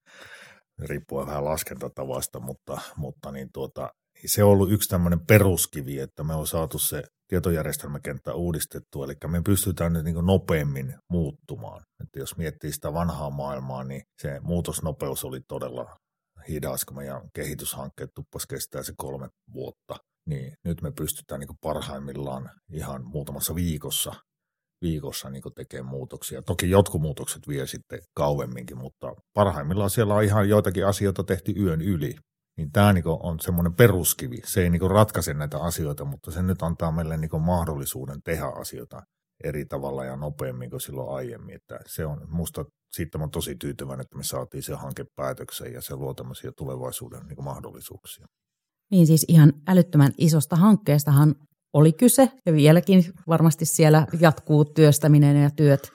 riippuen 0.78 1.26
vähän 1.26 1.44
laskentatavasta, 1.44 2.40
mutta, 2.40 2.80
mutta 2.96 3.32
niin 3.32 3.48
tuota, 3.52 3.90
se 4.26 4.44
on 4.44 4.50
ollut 4.50 4.72
yksi 4.72 4.88
tämmöinen 4.88 5.26
peruskivi, 5.26 5.98
että 5.98 6.24
me 6.24 6.34
on 6.34 6.46
saatu 6.46 6.78
se 6.78 7.04
tietojärjestelmäkenttä 7.28 8.34
uudistettua, 8.34 9.04
eli 9.04 9.14
me 9.26 9.42
pystytään 9.42 9.92
nyt 9.92 10.04
niin 10.04 10.26
nopeammin 10.26 10.94
muuttumaan. 11.10 11.82
Että 12.02 12.18
jos 12.18 12.36
miettii 12.36 12.72
sitä 12.72 12.92
vanhaa 12.92 13.30
maailmaa, 13.30 13.84
niin 13.84 14.02
se 14.22 14.40
muutosnopeus 14.40 15.24
oli 15.24 15.40
todella 15.48 15.96
hidas, 16.48 16.84
kun 16.84 16.96
meidän 16.96 17.20
kehityshankkeet 17.34 18.10
tuppas 18.14 18.46
kestää 18.46 18.82
se 18.82 18.92
kolme 18.96 19.28
vuotta. 19.52 19.96
Niin 20.26 20.52
nyt 20.64 20.82
me 20.82 20.92
pystytään 20.92 21.40
niin 21.40 21.58
parhaimmillaan 21.60 22.50
ihan 22.72 23.04
muutamassa 23.04 23.54
viikossa 23.54 24.14
viikossa 24.82 25.30
niin 25.30 25.42
tekee 25.54 25.82
muutoksia. 25.82 26.42
Toki 26.42 26.70
jotkut 26.70 27.02
muutokset 27.02 27.48
vie 27.48 27.66
sitten 27.66 27.98
kauemminkin, 28.14 28.78
mutta 28.78 29.14
parhaimmillaan 29.34 29.90
siellä 29.90 30.14
on 30.14 30.24
ihan 30.24 30.48
joitakin 30.48 30.86
asioita 30.86 31.24
tehty 31.24 31.52
yön 31.52 31.80
yli. 31.80 32.14
Niin 32.56 32.72
tämä 32.72 32.92
niin 32.92 33.04
on 33.06 33.40
semmoinen 33.40 33.74
peruskivi. 33.74 34.36
Se 34.44 34.62
ei 34.62 34.70
niin 34.70 34.90
ratkaise 34.90 35.34
näitä 35.34 35.58
asioita, 35.58 36.04
mutta 36.04 36.30
se 36.30 36.42
nyt 36.42 36.62
antaa 36.62 36.92
meille 36.92 37.16
niin 37.16 37.42
mahdollisuuden 37.42 38.22
tehdä 38.24 38.46
asioita 38.46 39.02
eri 39.44 39.66
tavalla 39.66 40.04
ja 40.04 40.16
nopeammin 40.16 40.70
kuin 40.70 40.80
silloin 40.80 41.16
aiemmin. 41.16 41.54
Että 41.54 41.78
se 41.86 42.06
on 42.06 42.26
musta 42.28 42.64
siitä 42.92 43.18
on 43.18 43.30
tosi 43.30 43.56
tyytyväinen, 43.56 44.00
että 44.00 44.16
me 44.16 44.24
saatiin 44.24 44.62
se 44.62 44.74
hanke 44.74 45.04
päätökseen 45.16 45.72
ja 45.72 45.82
se 45.82 45.96
luo 45.96 46.14
tämmöisiä 46.14 46.52
tulevaisuuden 46.56 47.26
niin 47.26 47.44
mahdollisuuksia. 47.44 48.26
Niin 48.90 49.06
siis 49.06 49.24
ihan 49.28 49.52
älyttömän 49.68 50.12
isosta 50.18 50.56
hankkeestahan 50.56 51.34
oli 51.76 51.92
kyse 51.92 52.28
ja 52.46 52.52
vieläkin 52.52 53.04
varmasti 53.28 53.64
siellä 53.64 54.06
jatkuu 54.20 54.64
työstäminen 54.64 55.42
ja 55.42 55.50
työt. 55.50 55.92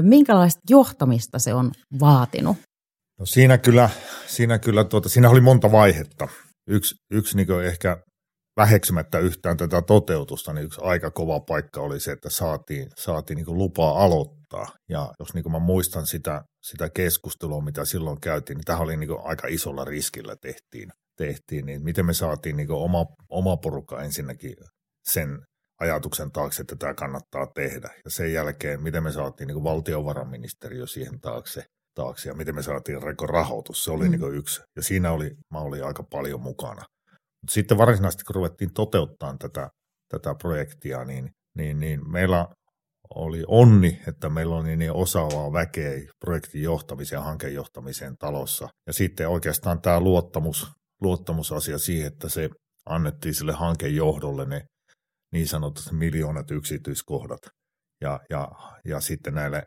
Minkälaista 0.00 0.60
johtamista 0.70 1.38
se 1.38 1.54
on 1.54 1.72
vaatinut? 2.00 2.56
No 3.18 3.26
siinä 3.26 3.58
kyllä, 3.58 3.90
siinä 4.26 4.58
kyllä 4.58 4.84
tuota, 4.84 5.08
siinä 5.08 5.30
oli 5.30 5.40
monta 5.40 5.72
vaihetta. 5.72 6.28
Yksi, 6.68 6.94
yksi 7.10 7.36
niin 7.36 7.64
ehkä 7.64 7.96
väheksymättä 8.56 9.18
yhtään 9.18 9.56
tätä 9.56 9.82
toteutusta, 9.82 10.52
niin 10.52 10.64
yksi 10.64 10.80
aika 10.82 11.10
kova 11.10 11.40
paikka 11.40 11.80
oli 11.80 12.00
se, 12.00 12.12
että 12.12 12.30
saatiin, 12.30 12.88
saatiin 12.96 13.36
niin 13.36 13.58
lupaa 13.58 14.04
aloittaa. 14.04 14.68
Ja 14.88 15.12
jos 15.18 15.34
niin 15.34 15.52
mä 15.52 15.58
muistan 15.58 16.06
sitä, 16.06 16.42
sitä 16.62 16.90
keskustelua, 16.90 17.60
mitä 17.60 17.84
silloin 17.84 18.20
käytiin, 18.20 18.56
niin 18.56 18.64
tähän 18.64 18.82
oli 18.82 18.96
niin 18.96 19.10
aika 19.24 19.48
isolla 19.48 19.84
riskillä 19.84 20.36
tehtiin, 20.36 20.88
tehtiin 21.16 21.66
niin 21.66 21.82
miten 21.82 22.06
me 22.06 22.14
saatiin 22.14 22.56
niin 22.56 22.70
oma, 22.70 23.06
oma 23.28 23.56
porukka 23.56 24.02
ensinnäkin 24.02 24.54
sen 25.04 25.38
ajatuksen 25.80 26.32
taakse, 26.32 26.62
että 26.62 26.76
tämä 26.76 26.94
kannattaa 26.94 27.46
tehdä. 27.46 27.90
Ja 28.04 28.10
sen 28.10 28.32
jälkeen, 28.32 28.82
miten 28.82 29.02
me 29.02 29.12
saatiin 29.12 29.46
niin 29.46 29.64
valtiovarainministeriö 29.64 30.86
siihen 30.86 31.20
taakse, 31.20 31.64
taakse 31.94 32.28
ja 32.28 32.34
miten 32.34 32.54
me 32.54 32.62
saatiin 32.62 32.98
rahoitus, 33.28 33.84
se 33.84 33.90
oli 33.90 34.04
mm. 34.04 34.10
niin 34.10 34.34
yksi. 34.34 34.62
Ja 34.76 34.82
siinä 34.82 35.12
oli, 35.12 35.30
mä 35.50 35.58
olin 35.58 35.84
aika 35.84 36.02
paljon 36.02 36.40
mukana. 36.40 36.82
Mut 37.42 37.50
sitten 37.50 37.78
varsinaisesti, 37.78 38.24
kun 38.24 38.34
ruvettiin 38.34 38.74
toteuttaa 38.74 39.36
tätä, 39.38 39.70
tätä 40.08 40.34
projektia, 40.34 41.04
niin, 41.04 41.30
niin, 41.56 41.80
niin 41.80 42.10
meillä 42.10 42.46
oli 43.14 43.44
onni, 43.48 44.00
että 44.08 44.28
meillä 44.28 44.56
oli 44.56 44.76
niin 44.76 44.92
osaavaa 44.92 45.52
väkeä 45.52 45.92
projektin 46.24 46.62
johtamiseen 46.62 47.18
ja 47.18 47.24
hankejohtamiseen 47.24 48.16
talossa. 48.18 48.68
Ja 48.86 48.92
sitten 48.92 49.28
oikeastaan 49.28 49.80
tämä 49.80 50.00
luottamus, 50.00 50.72
luottamusasia 51.00 51.78
siihen, 51.78 52.06
että 52.06 52.28
se 52.28 52.48
annettiin 52.86 53.34
sille 53.34 53.52
hankejohdolle 53.52 54.46
ne 54.46 54.64
niin 55.34 55.48
sanotut 55.48 55.92
miljoonat 55.92 56.50
yksityiskohdat. 56.50 57.40
Ja, 58.00 58.20
ja, 58.30 58.48
ja 58.84 59.00
sitten 59.00 59.34
näille 59.34 59.62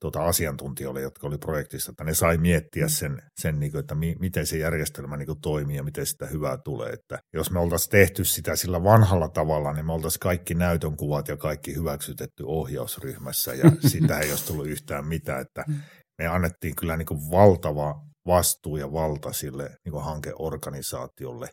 tuota, 0.00 0.26
asiantuntijoille, 0.26 1.00
jotka 1.00 1.26
oli 1.26 1.38
projektissa, 1.38 1.90
että 1.90 2.04
ne 2.04 2.14
sai 2.14 2.38
miettiä 2.38 2.88
sen, 2.88 3.22
sen 3.40 3.58
niin 3.58 3.72
kuin, 3.72 3.80
että 3.80 3.94
mi, 3.94 4.14
miten 4.20 4.46
se 4.46 4.58
järjestelmä 4.58 5.16
niin 5.16 5.26
kuin, 5.26 5.40
toimii 5.40 5.76
ja 5.76 5.82
miten 5.82 6.06
sitä 6.06 6.26
hyvää 6.26 6.58
tulee. 6.64 6.90
Että 6.92 7.18
jos 7.34 7.50
me 7.50 7.60
oltaisiin 7.60 7.90
tehty 7.90 8.24
sitä 8.24 8.56
sillä 8.56 8.84
vanhalla 8.84 9.28
tavalla, 9.28 9.72
niin 9.72 9.86
me 9.86 9.92
oltaisiin 9.92 10.20
kaikki 10.20 10.54
näytön 10.54 10.96
kuvat 10.96 11.28
ja 11.28 11.36
kaikki 11.36 11.74
hyväksytetty 11.74 12.42
ohjausryhmässä 12.46 13.54
ja 13.54 13.70
sitä 13.92 14.18
ei 14.18 14.30
olisi 14.30 14.46
tullut 14.46 14.66
yhtään 14.66 15.06
mitään. 15.06 15.40
Että 15.40 15.64
me 16.18 16.26
annettiin 16.26 16.76
kyllä 16.76 16.96
niin 16.96 17.06
kuin, 17.06 17.20
valtava 17.30 17.94
vastuu 18.26 18.76
ja 18.76 18.92
valta 18.92 19.32
sille 19.32 19.70
niin 19.84 19.92
kuin 19.92 20.04
hankeorganisaatiolle 20.04 21.48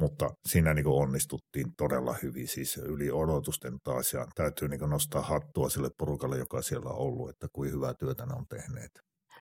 mutta 0.00 0.30
siinä 0.48 0.74
niin 0.74 0.84
kuin 0.84 1.02
onnistuttiin 1.02 1.66
todella 1.78 2.14
hyvin, 2.22 2.48
siis 2.48 2.76
yli 2.76 3.10
odotusten 3.10 3.78
taas, 3.84 4.12
ja 4.12 4.26
täytyy 4.34 4.68
niin 4.68 4.80
kuin 4.80 4.90
nostaa 4.90 5.22
hattua 5.22 5.68
sille 5.68 5.90
porukalle, 5.98 6.38
joka 6.38 6.62
siellä 6.62 6.90
on 6.90 6.98
ollut, 6.98 7.30
että 7.30 7.46
kuin 7.52 7.72
hyvää 7.72 7.94
työtä 7.98 8.26
ne 8.26 8.34
on 8.34 8.46
tehneet. 8.48 8.90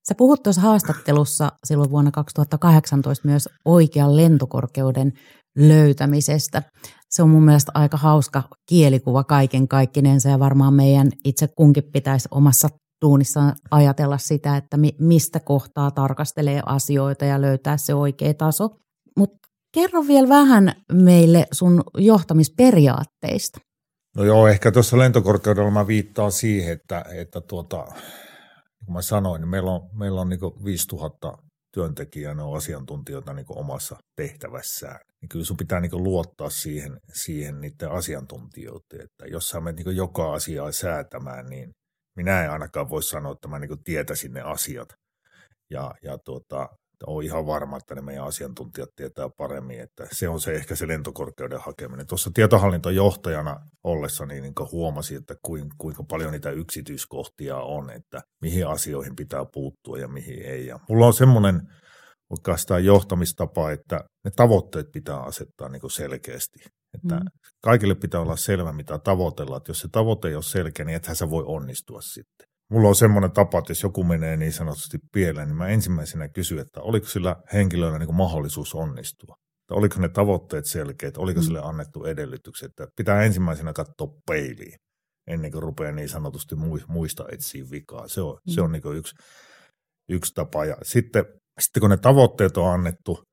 Sä 0.07 0.15
puhut 0.17 0.43
tuossa 0.43 0.61
haastattelussa 0.61 1.51
silloin 1.63 1.91
vuonna 1.91 2.11
2018 2.11 3.27
myös 3.27 3.49
oikean 3.65 4.17
lentokorkeuden 4.17 5.13
löytämisestä. 5.57 6.63
Se 7.09 7.23
on 7.23 7.29
mun 7.29 7.43
mielestä 7.43 7.71
aika 7.75 7.97
hauska 7.97 8.43
kielikuva 8.69 9.23
kaiken 9.23 9.67
kaikkinensa 9.67 10.29
ja 10.29 10.39
varmaan 10.39 10.73
meidän 10.73 11.09
itse 11.25 11.47
kunkin 11.47 11.83
pitäisi 11.93 12.27
omassa 12.31 12.69
duunissaan 13.05 13.55
ajatella 13.71 14.17
sitä, 14.17 14.57
että 14.57 14.77
mistä 14.99 15.39
kohtaa 15.39 15.91
tarkastelee 15.91 16.61
asioita 16.65 17.25
ja 17.25 17.41
löytää 17.41 17.77
se 17.77 17.93
oikea 17.93 18.33
taso. 18.33 18.69
Mutta 19.17 19.47
Kerro 19.73 20.07
vielä 20.07 20.29
vähän 20.29 20.73
meille 20.91 21.47
sun 21.51 21.83
johtamisperiaatteista. 21.97 23.59
No 24.17 24.23
joo, 24.23 24.47
ehkä 24.47 24.71
tuossa 24.71 24.97
lentokorkeudella 24.97 25.71
mä 25.71 25.87
viittaan 25.87 26.31
siihen, 26.31 26.73
että, 26.73 27.05
että 27.13 27.41
tuota, 27.41 27.83
niin 27.83 28.85
kuin 28.85 28.93
mä 28.93 29.01
sanoin, 29.01 29.41
niin 29.41 29.49
meillä 29.49 29.71
on, 29.71 29.81
meillä 29.99 30.21
on 30.21 30.29
niin 30.29 30.39
5000 30.65 31.37
työntekijää, 31.73 32.33
ne 32.33 32.43
on 32.43 32.57
asiantuntijoita 32.57 33.33
niin 33.33 33.45
omassa 33.49 33.95
tehtävässään. 34.15 34.99
Niin 35.21 35.29
kyllä 35.29 35.45
sun 35.45 35.57
pitää 35.57 35.79
niin 35.79 36.03
luottaa 36.03 36.49
siihen, 36.49 36.97
siihen 37.13 37.61
niiden 37.61 37.91
asiantuntijoiden, 37.91 39.01
että 39.01 39.25
jos 39.27 39.49
sä 39.49 39.59
menet 39.59 39.85
niin 39.85 39.95
joka 39.95 40.33
asiaa 40.33 40.71
säätämään, 40.71 41.45
niin 41.45 41.69
minä 42.17 42.43
en 42.43 42.51
ainakaan 42.51 42.89
voi 42.89 43.03
sanoa, 43.03 43.31
että 43.31 43.47
mä 43.47 43.59
niin 43.59 43.83
tietäisin 43.83 44.33
ne 44.33 44.41
asiat. 44.41 44.87
Ja, 45.71 45.91
ja 46.03 46.17
tuota, 46.25 46.69
on 47.07 47.23
ihan 47.23 47.45
varma, 47.45 47.77
että 47.77 47.95
ne 47.95 48.01
meidän 48.01 48.25
asiantuntijat 48.25 48.89
tietää 48.95 49.29
paremmin, 49.37 49.79
että 49.79 50.07
se 50.11 50.29
on 50.29 50.41
se 50.41 50.53
ehkä 50.53 50.75
se 50.75 50.87
lentokorkeuden 50.87 51.59
hakeminen. 51.59 52.07
Tuossa 52.07 52.31
tietohallintojohtajana 52.33 53.59
ollessa 53.83 54.25
niin, 54.25 54.43
niin 54.43 54.53
huomasin, 54.71 55.17
että 55.17 55.35
kuinka 55.77 56.03
paljon 56.09 56.31
niitä 56.31 56.51
yksityiskohtia 56.51 57.57
on, 57.57 57.89
että 57.89 58.21
mihin 58.41 58.67
asioihin 58.67 59.15
pitää 59.15 59.45
puuttua 59.53 59.97
ja 59.97 60.07
mihin 60.07 60.45
ei. 60.45 60.67
Ja 60.67 60.79
mulla 60.89 61.07
on 61.07 61.13
semmoinen 61.13 61.61
oikeastaan 62.29 62.85
johtamistapa, 62.85 63.71
että 63.71 64.03
ne 64.25 64.31
tavoitteet 64.35 64.87
pitää 64.93 65.19
asettaa 65.19 65.69
niin 65.69 65.91
selkeästi. 65.91 66.59
Että 66.93 67.15
mm. 67.15 67.25
kaikille 67.61 67.95
pitää 67.95 68.21
olla 68.21 68.35
selvä, 68.35 68.73
mitä 68.73 68.99
tavoitellaan. 68.99 69.57
Että 69.57 69.69
jos 69.69 69.79
se 69.79 69.87
tavoite 69.91 70.27
ei 70.27 70.35
ole 70.35 70.43
selkeä, 70.43 70.85
niin 70.85 70.95
ethän 70.95 71.15
sä 71.15 71.29
voi 71.29 71.43
onnistua 71.47 72.01
sitten. 72.01 72.52
Mulla 72.71 72.87
on 72.87 72.95
semmoinen 72.95 73.31
tapa, 73.31 73.59
että 73.59 73.71
jos 73.71 73.83
joku 73.83 74.03
menee 74.03 74.37
niin 74.37 74.53
sanotusti 74.53 74.97
pieleen, 75.11 75.47
niin 75.47 75.57
mä 75.57 75.67
ensimmäisenä 75.67 76.29
kysyn, 76.29 76.59
että 76.59 76.81
oliko 76.81 77.07
sillä 77.07 77.35
henkilöllä 77.53 77.99
niin 77.99 78.15
mahdollisuus 78.15 78.75
onnistua. 78.75 79.35
Että 79.63 79.75
oliko 79.75 79.99
ne 79.99 80.09
tavoitteet 80.09 80.65
selkeät, 80.65 81.17
oliko 81.17 81.39
mm. 81.39 81.43
sille 81.43 81.61
annettu 81.63 82.05
edellytykset. 82.05 82.69
Että 82.69 82.87
pitää 82.95 83.23
ensimmäisenä 83.23 83.73
katsoa 83.73 84.07
peiliin 84.27 84.77
ennen 85.27 85.51
kuin 85.51 85.63
rupeaa 85.63 85.91
niin 85.91 86.09
sanotusti 86.09 86.55
muista 86.87 87.25
etsiä 87.31 87.65
vikaa. 87.71 88.07
Se 88.07 88.21
on, 88.21 88.37
mm. 88.47 88.53
se 88.53 88.61
on 88.61 88.71
niin 88.71 88.95
yksi, 88.95 89.15
yksi 90.09 90.33
tapa. 90.35 90.65
Ja 90.65 90.77
sitten, 90.83 91.25
sitten 91.59 91.81
kun 91.81 91.89
ne 91.89 91.97
tavoitteet 91.97 92.57
on 92.57 92.73
annettu, 92.73 93.23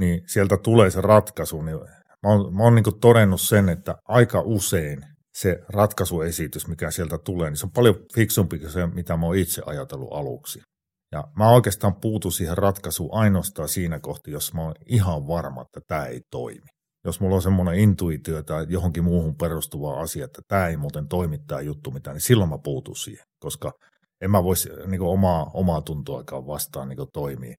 niin 0.00 0.22
sieltä 0.26 0.56
tulee 0.56 0.90
se 0.90 1.00
ratkaisu. 1.00 1.62
Niin 1.62 1.78
mä 2.22 2.32
oon, 2.32 2.56
mä 2.56 2.62
oon 2.62 2.74
niin 2.74 3.00
todennut 3.00 3.40
sen, 3.40 3.68
että 3.68 3.94
aika 4.04 4.40
usein 4.40 5.02
se 5.40 5.58
ratkaisuesitys, 5.68 6.68
mikä 6.68 6.90
sieltä 6.90 7.18
tulee, 7.18 7.50
niin 7.50 7.56
se 7.56 7.66
on 7.66 7.72
paljon 7.72 7.96
fiksumpi 8.14 8.58
kuin 8.58 8.70
se, 8.70 8.86
mitä 8.86 9.16
mä 9.16 9.26
oon 9.26 9.36
itse 9.36 9.62
ajatellut 9.66 10.12
aluksi. 10.12 10.60
Ja 11.12 11.24
mä 11.36 11.50
oikeastaan 11.50 11.94
puutun 12.00 12.32
siihen 12.32 12.58
ratkaisuun 12.58 13.14
ainoastaan 13.14 13.68
siinä 13.68 14.00
kohti, 14.00 14.30
jos 14.30 14.54
mä 14.54 14.62
oon 14.62 14.74
ihan 14.86 15.26
varma, 15.26 15.62
että 15.62 15.80
tämä 15.86 16.06
ei 16.06 16.20
toimi. 16.30 16.68
Jos 17.04 17.20
mulla 17.20 17.36
on 17.36 17.42
semmoinen 17.42 17.74
intuitio 17.74 18.42
tai 18.42 18.66
johonkin 18.68 19.04
muuhun 19.04 19.36
perustuva 19.36 20.00
asia, 20.00 20.24
että 20.24 20.42
tämä 20.48 20.68
ei 20.68 20.76
muuten 20.76 21.08
toimi 21.08 21.38
tämä 21.38 21.60
juttu 21.60 21.90
mitään, 21.90 22.14
niin 22.14 22.22
silloin 22.22 22.50
mä 22.50 22.58
puutun 22.64 22.96
siihen, 22.96 23.24
koska 23.38 23.72
en 24.20 24.30
mä 24.30 24.44
voisi 24.44 24.68
niin 24.86 25.00
omaa, 25.02 25.50
omaa 25.54 25.82
tuntoakaan 25.82 26.46
vastaan 26.46 26.88
niin 26.88 26.98
toimia. 27.12 27.54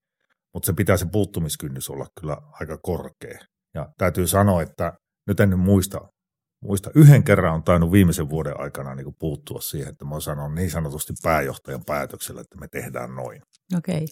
Mutta 0.54 0.66
se 0.66 0.74
pitää 0.74 0.98
se 0.98 1.06
puuttumiskynnys 1.12 1.90
olla 1.90 2.06
kyllä 2.20 2.38
aika 2.52 2.78
korkea. 2.78 3.40
Ja 3.76 3.88
täytyy 3.98 4.28
sanoa, 4.28 4.62
että 4.62 4.94
nyt 5.28 5.40
en 5.40 5.60
muista 5.60 6.02
muista 6.62 6.92
yhden 6.96 7.24
kerran 7.24 7.54
on 7.54 7.64
tainnut 7.64 7.92
viimeisen 7.92 8.30
vuoden 8.30 8.60
aikana 8.60 8.96
niin 8.96 9.16
puuttua 9.20 9.62
siihen, 9.62 9.90
että 9.90 10.06
mä 10.06 10.20
sanon 10.20 10.56
niin 10.56 10.72
sanotusti 10.72 11.14
pääjohtajan 11.24 11.86
päätöksellä, 11.86 12.42
että 12.42 12.58
me 12.58 12.68
tehdään 12.68 13.16
noin. 13.16 13.42
Okei. 13.78 13.96
Okay. 13.96 14.08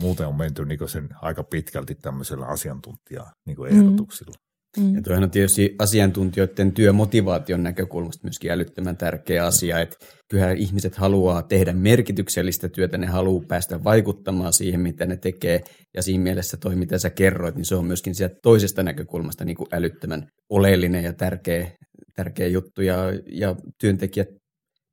Muuten 0.00 0.26
on 0.26 0.34
menty 0.34 0.64
niin 0.64 0.88
sen 0.88 1.08
aika 1.22 1.44
pitkälti 1.44 1.94
tämmöisellä 1.94 2.46
asiantuntija 2.46 3.26
niin 3.46 3.66
ehdotuksilla. 3.68 4.43
Mm. 4.78 4.94
Ja 4.94 5.02
toihan 5.02 5.24
on 5.24 5.30
tietysti 5.30 5.74
asiantuntijoiden 5.78 6.72
työmotivaation 6.72 7.62
näkökulmasta 7.62 8.24
myöskin 8.24 8.50
älyttömän 8.50 8.96
tärkeä 8.96 9.46
asia, 9.46 9.80
että 9.80 9.96
kyllähän 10.28 10.56
ihmiset 10.56 10.96
haluaa 10.96 11.42
tehdä 11.42 11.72
merkityksellistä 11.72 12.68
työtä, 12.68 12.98
ne 12.98 13.06
haluaa 13.06 13.44
päästä 13.48 13.84
vaikuttamaan 13.84 14.52
siihen, 14.52 14.80
mitä 14.80 15.06
ne 15.06 15.16
tekee, 15.16 15.60
ja 15.94 16.02
siinä 16.02 16.22
mielessä 16.24 16.56
toi, 16.56 16.76
mitä 16.76 16.98
sä 16.98 17.10
kerroit, 17.10 17.54
niin 17.54 17.64
se 17.64 17.74
on 17.74 17.86
myöskin 17.86 18.14
sieltä 18.14 18.36
toisesta 18.42 18.82
näkökulmasta 18.82 19.44
niin 19.44 19.56
kuin 19.56 19.68
älyttömän 19.72 20.26
oleellinen 20.50 21.04
ja 21.04 21.12
tärkeä, 21.12 21.70
tärkeä 22.16 22.46
juttu, 22.46 22.82
ja, 22.82 22.96
ja 23.26 23.56
työntekijät 23.80 24.28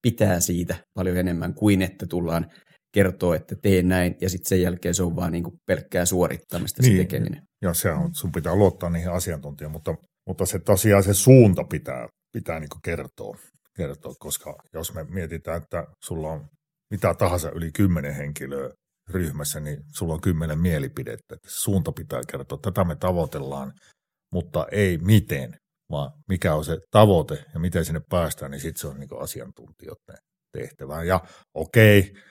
pitää 0.01 0.39
siitä 0.39 0.75
paljon 0.93 1.17
enemmän 1.17 1.53
kuin 1.53 1.81
että 1.81 2.05
tullaan 2.09 2.45
kertoo, 2.93 3.33
että 3.33 3.55
tee 3.55 3.83
näin, 3.83 4.15
ja 4.21 4.29
sitten 4.29 4.49
sen 4.49 4.61
jälkeen 4.61 4.95
se 4.95 5.03
on 5.03 5.15
vaan 5.15 5.31
niin 5.31 5.43
kuin 5.43 5.55
pelkkää 5.65 6.05
suorittamista 6.05 6.81
niin, 6.81 6.97
se 6.97 7.03
tekeminen. 7.03 7.43
Ja 7.61 7.73
se 7.73 7.91
on, 7.91 8.15
sun 8.15 8.31
pitää 8.31 8.55
luottaa 8.55 8.89
niihin 8.89 9.11
asiantuntijoihin, 9.11 9.71
mutta, 9.71 9.95
mutta 10.27 10.45
se 10.45 10.59
tosiaan 10.59 11.03
se 11.03 11.13
suunta 11.13 11.63
pitää, 11.63 12.07
pitää 12.33 12.59
niin 12.59 12.69
kuin 12.69 12.81
kertoa, 12.81 13.37
kertoa, 13.77 14.13
koska 14.19 14.55
jos 14.73 14.93
me 14.93 15.03
mietitään, 15.03 15.61
että 15.61 15.87
sulla 16.03 16.27
on 16.31 16.47
mitä 16.91 17.13
tahansa 17.13 17.51
yli 17.51 17.71
kymmenen 17.71 18.15
henkilöä 18.15 18.69
ryhmässä, 19.09 19.59
niin 19.59 19.77
sulla 19.97 20.13
on 20.13 20.21
kymmenen 20.21 20.59
mielipidettä. 20.59 21.35
Suunta 21.47 21.91
pitää 21.91 22.21
kertoa, 22.31 22.59
tätä 22.61 22.83
me 22.83 22.95
tavoitellaan, 22.95 23.73
mutta 24.33 24.67
ei 24.71 24.97
miten, 24.97 25.55
vaan 25.91 26.11
mikä 26.29 26.55
on 26.55 26.65
se 26.65 26.77
tavoite 26.91 27.45
ja 27.53 27.59
miten 27.59 27.85
sinne 27.85 28.01
päästään, 28.09 28.51
niin 28.51 28.61
sitten 28.61 28.81
se 28.81 28.87
on 28.87 28.99
niin 28.99 29.21
asiantuntijoiden 29.21 30.17
tehtävä. 30.57 31.03
Ja 31.03 31.19
okei, 31.53 31.99
okay, 31.99 32.21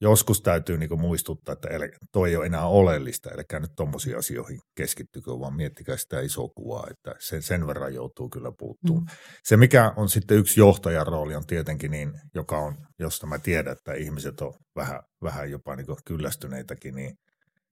joskus 0.00 0.42
täytyy 0.42 0.78
niin 0.78 1.00
muistuttaa, 1.00 1.52
että 1.52 1.68
toi 2.12 2.30
ei 2.30 2.36
ole 2.36 2.46
enää 2.46 2.66
oleellista, 2.66 3.30
eli 3.30 3.60
nyt 3.60 3.70
tuommoisiin 3.76 4.18
asioihin 4.18 4.60
keskittykö, 4.76 5.30
vaan 5.30 5.56
miettikää 5.56 5.96
sitä 5.96 6.20
isoa 6.20 6.48
kuvaa, 6.48 6.86
että 6.90 7.14
sen, 7.18 7.42
sen 7.42 7.66
verran 7.66 7.94
joutuu 7.94 8.28
kyllä 8.28 8.52
puuttumaan. 8.58 9.04
Mm. 9.04 9.10
Se, 9.44 9.56
mikä 9.56 9.92
on 9.96 10.08
sitten 10.08 10.38
yksi 10.38 10.60
johtajan 10.60 11.06
rooli, 11.06 11.34
on 11.34 11.46
tietenkin 11.46 11.90
niin, 11.90 12.12
joka 12.34 12.58
on, 12.58 12.74
josta 12.98 13.26
mä 13.26 13.38
tiedän, 13.38 13.72
että 13.72 13.94
ihmiset 13.94 14.40
on 14.40 14.54
vähän, 14.76 15.00
vähän 15.22 15.50
jopa 15.50 15.76
niin 15.76 15.86
kyllästyneitäkin, 16.04 16.94
niin 16.94 17.14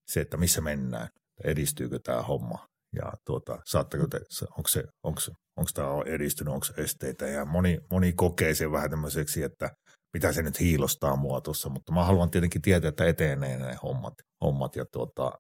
se, 0.06 0.20
että 0.20 0.36
missä 0.36 0.60
mennään, 0.60 1.08
edistyykö 1.44 1.98
tämä 2.04 2.22
homma, 2.22 2.66
ja 2.96 3.12
tuota, 3.26 3.58
saatteko 3.64 4.06
te, 4.06 4.20
onko, 4.56 4.68
se, 4.68 4.84
onko, 5.02 5.20
onko 5.56 5.70
tämä 5.74 5.88
edistynyt, 6.06 6.54
onko 6.54 6.66
esteitä, 6.76 7.26
ja 7.26 7.44
moni, 7.44 7.78
moni 7.90 8.12
kokee 8.12 8.54
sen 8.54 8.72
vähän 8.72 8.90
tämmöiseksi, 8.90 9.42
että 9.42 9.70
mitä 10.14 10.32
se 10.32 10.42
nyt 10.42 10.60
hiilostaa 10.60 11.16
mua 11.16 11.40
tuossa, 11.40 11.68
mutta 11.68 11.92
mä 11.92 12.04
haluan 12.04 12.30
tietenkin 12.30 12.62
tietää, 12.62 12.88
että 12.88 13.04
etenee 13.04 13.58
ne 13.58 13.76
hommat, 13.82 14.14
hommat 14.44 14.76
ja 14.76 14.84
tuota, 14.92 15.32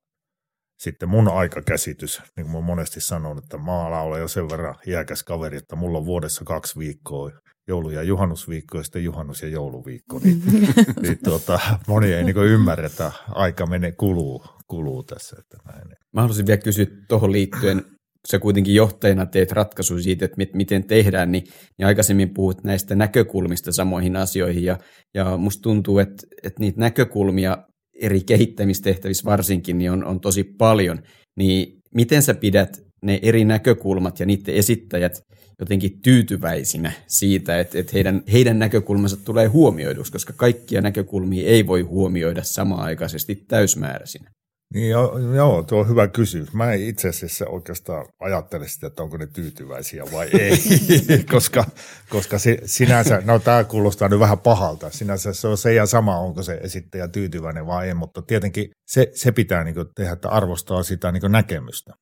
sitten 0.78 1.08
mun 1.08 1.28
aikakäsitys, 1.28 2.22
niin 2.36 2.46
kuin 2.46 2.56
mä 2.56 2.60
monesti 2.66 3.00
sanon, 3.00 3.38
että 3.38 3.58
maala 3.58 4.00
olen 4.00 4.20
jo 4.20 4.28
sen 4.28 4.50
verran 4.50 4.74
iäkäs 4.86 5.22
kaveri, 5.22 5.56
että 5.56 5.76
mulla 5.76 5.98
on 5.98 6.06
vuodessa 6.06 6.44
kaksi 6.44 6.78
viikkoa, 6.78 7.30
joulu- 7.68 7.90
ja 7.90 8.02
juhannusviikko 8.02 8.78
ja 8.78 8.84
sitten 8.84 9.04
juhannus- 9.04 9.42
ja 9.42 9.48
jouluviikko, 9.48 10.20
niin, 10.24 10.42
niin 11.02 11.18
tuota, 11.24 11.60
moni 11.88 12.12
ei 12.12 12.24
niin 12.24 12.36
ymmärrä, 12.36 12.86
että 12.86 13.12
aika 13.28 13.66
menee, 13.66 13.92
kuluu, 13.92 14.44
kuluu 14.66 15.02
tässä. 15.02 15.36
Että 15.40 15.56
näin. 15.72 15.88
Mä 16.12 16.20
haluaisin 16.20 16.46
vielä 16.46 16.60
kysyä 16.60 16.86
tuohon 17.08 17.32
liittyen, 17.32 17.84
sä 18.30 18.38
kuitenkin 18.38 18.74
johtajana 18.74 19.26
teet 19.26 19.52
ratkaisu 19.52 19.98
siitä, 19.98 20.24
että 20.24 20.36
miten 20.54 20.84
tehdään, 20.84 21.32
niin, 21.32 21.44
niin 21.78 21.86
aikaisemmin 21.86 22.34
puhut 22.34 22.64
näistä 22.64 22.94
näkökulmista 22.94 23.72
samoihin 23.72 24.16
asioihin, 24.16 24.64
ja, 24.64 24.78
ja 25.14 25.36
musta 25.36 25.62
tuntuu, 25.62 25.98
että, 25.98 26.26
että 26.42 26.60
niitä 26.60 26.80
näkökulmia 26.80 27.58
eri 28.00 28.20
kehittämistehtävissä 28.20 29.24
varsinkin 29.24 29.78
niin 29.78 29.90
on, 29.90 30.04
on 30.04 30.20
tosi 30.20 30.44
paljon, 30.44 31.02
niin 31.36 31.80
miten 31.94 32.22
sä 32.22 32.34
pidät 32.34 32.82
ne 33.02 33.18
eri 33.22 33.44
näkökulmat 33.44 34.20
ja 34.20 34.26
niiden 34.26 34.54
esittäjät 34.54 35.22
jotenkin 35.60 36.02
tyytyväisinä 36.02 36.92
siitä, 37.06 37.60
että, 37.60 37.78
että 37.78 37.92
heidän, 37.94 38.22
heidän 38.32 38.58
näkökulmansa 38.58 39.16
tulee 39.16 39.46
huomioiduksi, 39.46 40.12
koska 40.12 40.32
kaikkia 40.36 40.80
näkökulmia 40.80 41.48
ei 41.48 41.66
voi 41.66 41.80
huomioida 41.80 42.42
samaaikaisesti 42.42 43.34
täysmääräisinä. 43.48 44.30
Niin 44.74 44.90
joo, 44.90 45.18
joo, 45.18 45.62
tuo 45.62 45.80
on 45.80 45.88
hyvä 45.88 46.08
kysymys. 46.08 46.52
Mä 46.52 46.72
en 46.72 46.82
itse 46.82 47.08
asiassa 47.08 47.46
oikeastaan 47.48 48.06
ajattele 48.20 48.68
sitä, 48.68 48.86
että 48.86 49.02
onko 49.02 49.16
ne 49.16 49.26
tyytyväisiä 49.26 50.04
vai 50.12 50.28
ei, 50.38 50.58
koska, 51.32 51.64
koska 52.08 52.38
se, 52.38 52.58
sinänsä, 52.64 53.22
no 53.24 53.38
tämä 53.38 53.64
kuulostaa 53.64 54.08
nyt 54.08 54.20
vähän 54.20 54.38
pahalta, 54.38 54.90
sinänsä 54.90 55.32
se 55.32 55.48
on 55.48 55.58
se 55.58 55.74
ja 55.74 55.86
sama, 55.86 56.18
onko 56.18 56.42
se 56.42 56.54
esittäjä 56.62 57.08
tyytyväinen 57.08 57.66
vai 57.66 57.88
ei, 57.88 57.94
mutta 57.94 58.22
tietenkin 58.22 58.70
se, 58.86 59.10
se 59.14 59.32
pitää 59.32 59.64
niin 59.64 59.74
tehdä, 59.96 60.12
että 60.12 60.28
arvostaa 60.28 60.82
sitä 60.82 61.12
niin 61.12 61.32
näkemystä 61.32 61.94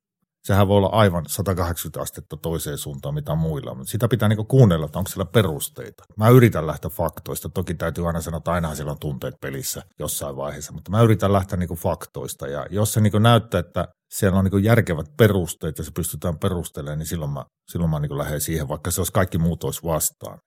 sehän 0.45 0.69
voi 0.69 0.77
olla 0.77 0.89
aivan 0.89 1.25
180 1.29 2.01
astetta 2.03 2.37
toiseen 2.37 2.79
suuntaan 2.79 3.15
mitä 3.15 3.35
muilla, 3.35 3.75
mutta 3.75 3.91
sitä 3.91 4.09
pitää 4.09 4.29
niinku 4.29 4.45
kuunnella, 4.45 4.87
että 4.87 4.99
onko 4.99 5.11
siellä 5.11 5.25
perusteita. 5.25 6.05
Mä 6.17 6.29
yritän 6.29 6.67
lähteä 6.67 6.91
faktoista, 6.91 7.49
toki 7.49 7.75
täytyy 7.75 8.07
aina 8.07 8.21
sanoa, 8.21 8.39
että 8.39 8.53
ainahan 8.53 8.77
siellä 8.77 8.93
on 8.93 8.99
tunteet 8.99 9.35
pelissä 9.41 9.83
jossain 9.99 10.37
vaiheessa, 10.37 10.73
mutta 10.73 10.91
mä 10.91 11.03
yritän 11.03 11.33
lähteä 11.33 11.59
niinku 11.59 11.77
faktoista 11.77 12.47
ja 12.47 12.67
jos 12.71 12.93
se 12.93 13.01
niinku 13.01 13.19
näyttää, 13.19 13.61
että 13.61 13.89
siellä 14.15 14.39
on 14.39 14.45
niinku 14.45 14.59
järkevät 14.59 15.07
perusteet 15.17 15.79
ja 15.79 15.85
se 15.85 15.91
pystytään 15.91 16.39
perustelemaan, 16.39 16.99
niin 16.99 17.07
silloin 17.07 17.31
mä, 17.31 17.45
silloin 17.71 17.91
mä 17.91 18.01
niinku 18.01 18.19
lähden 18.19 18.41
siihen, 18.41 18.69
vaikka 18.69 18.91
se 18.91 19.01
olisi 19.01 19.13
kaikki 19.13 19.39
muut 19.39 19.65
olisi 19.65 19.83
vastaan. 19.83 20.39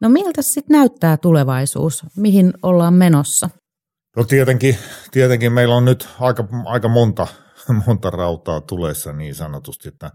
No 0.00 0.08
miltä 0.08 0.42
sitten 0.42 0.74
näyttää 0.74 1.16
tulevaisuus? 1.16 2.04
Mihin 2.16 2.52
ollaan 2.62 2.94
menossa? 2.94 3.50
No 4.16 4.24
tietenkin, 4.24 4.78
tietenkin 5.10 5.52
meillä 5.52 5.74
on 5.74 5.84
nyt 5.84 6.08
aika, 6.20 6.44
aika 6.64 6.88
monta, 6.88 7.26
monta 7.86 8.10
rautaa 8.10 8.60
tulessa 8.60 9.12
niin 9.12 9.34
sanotusti, 9.34 9.88
että 9.88 10.10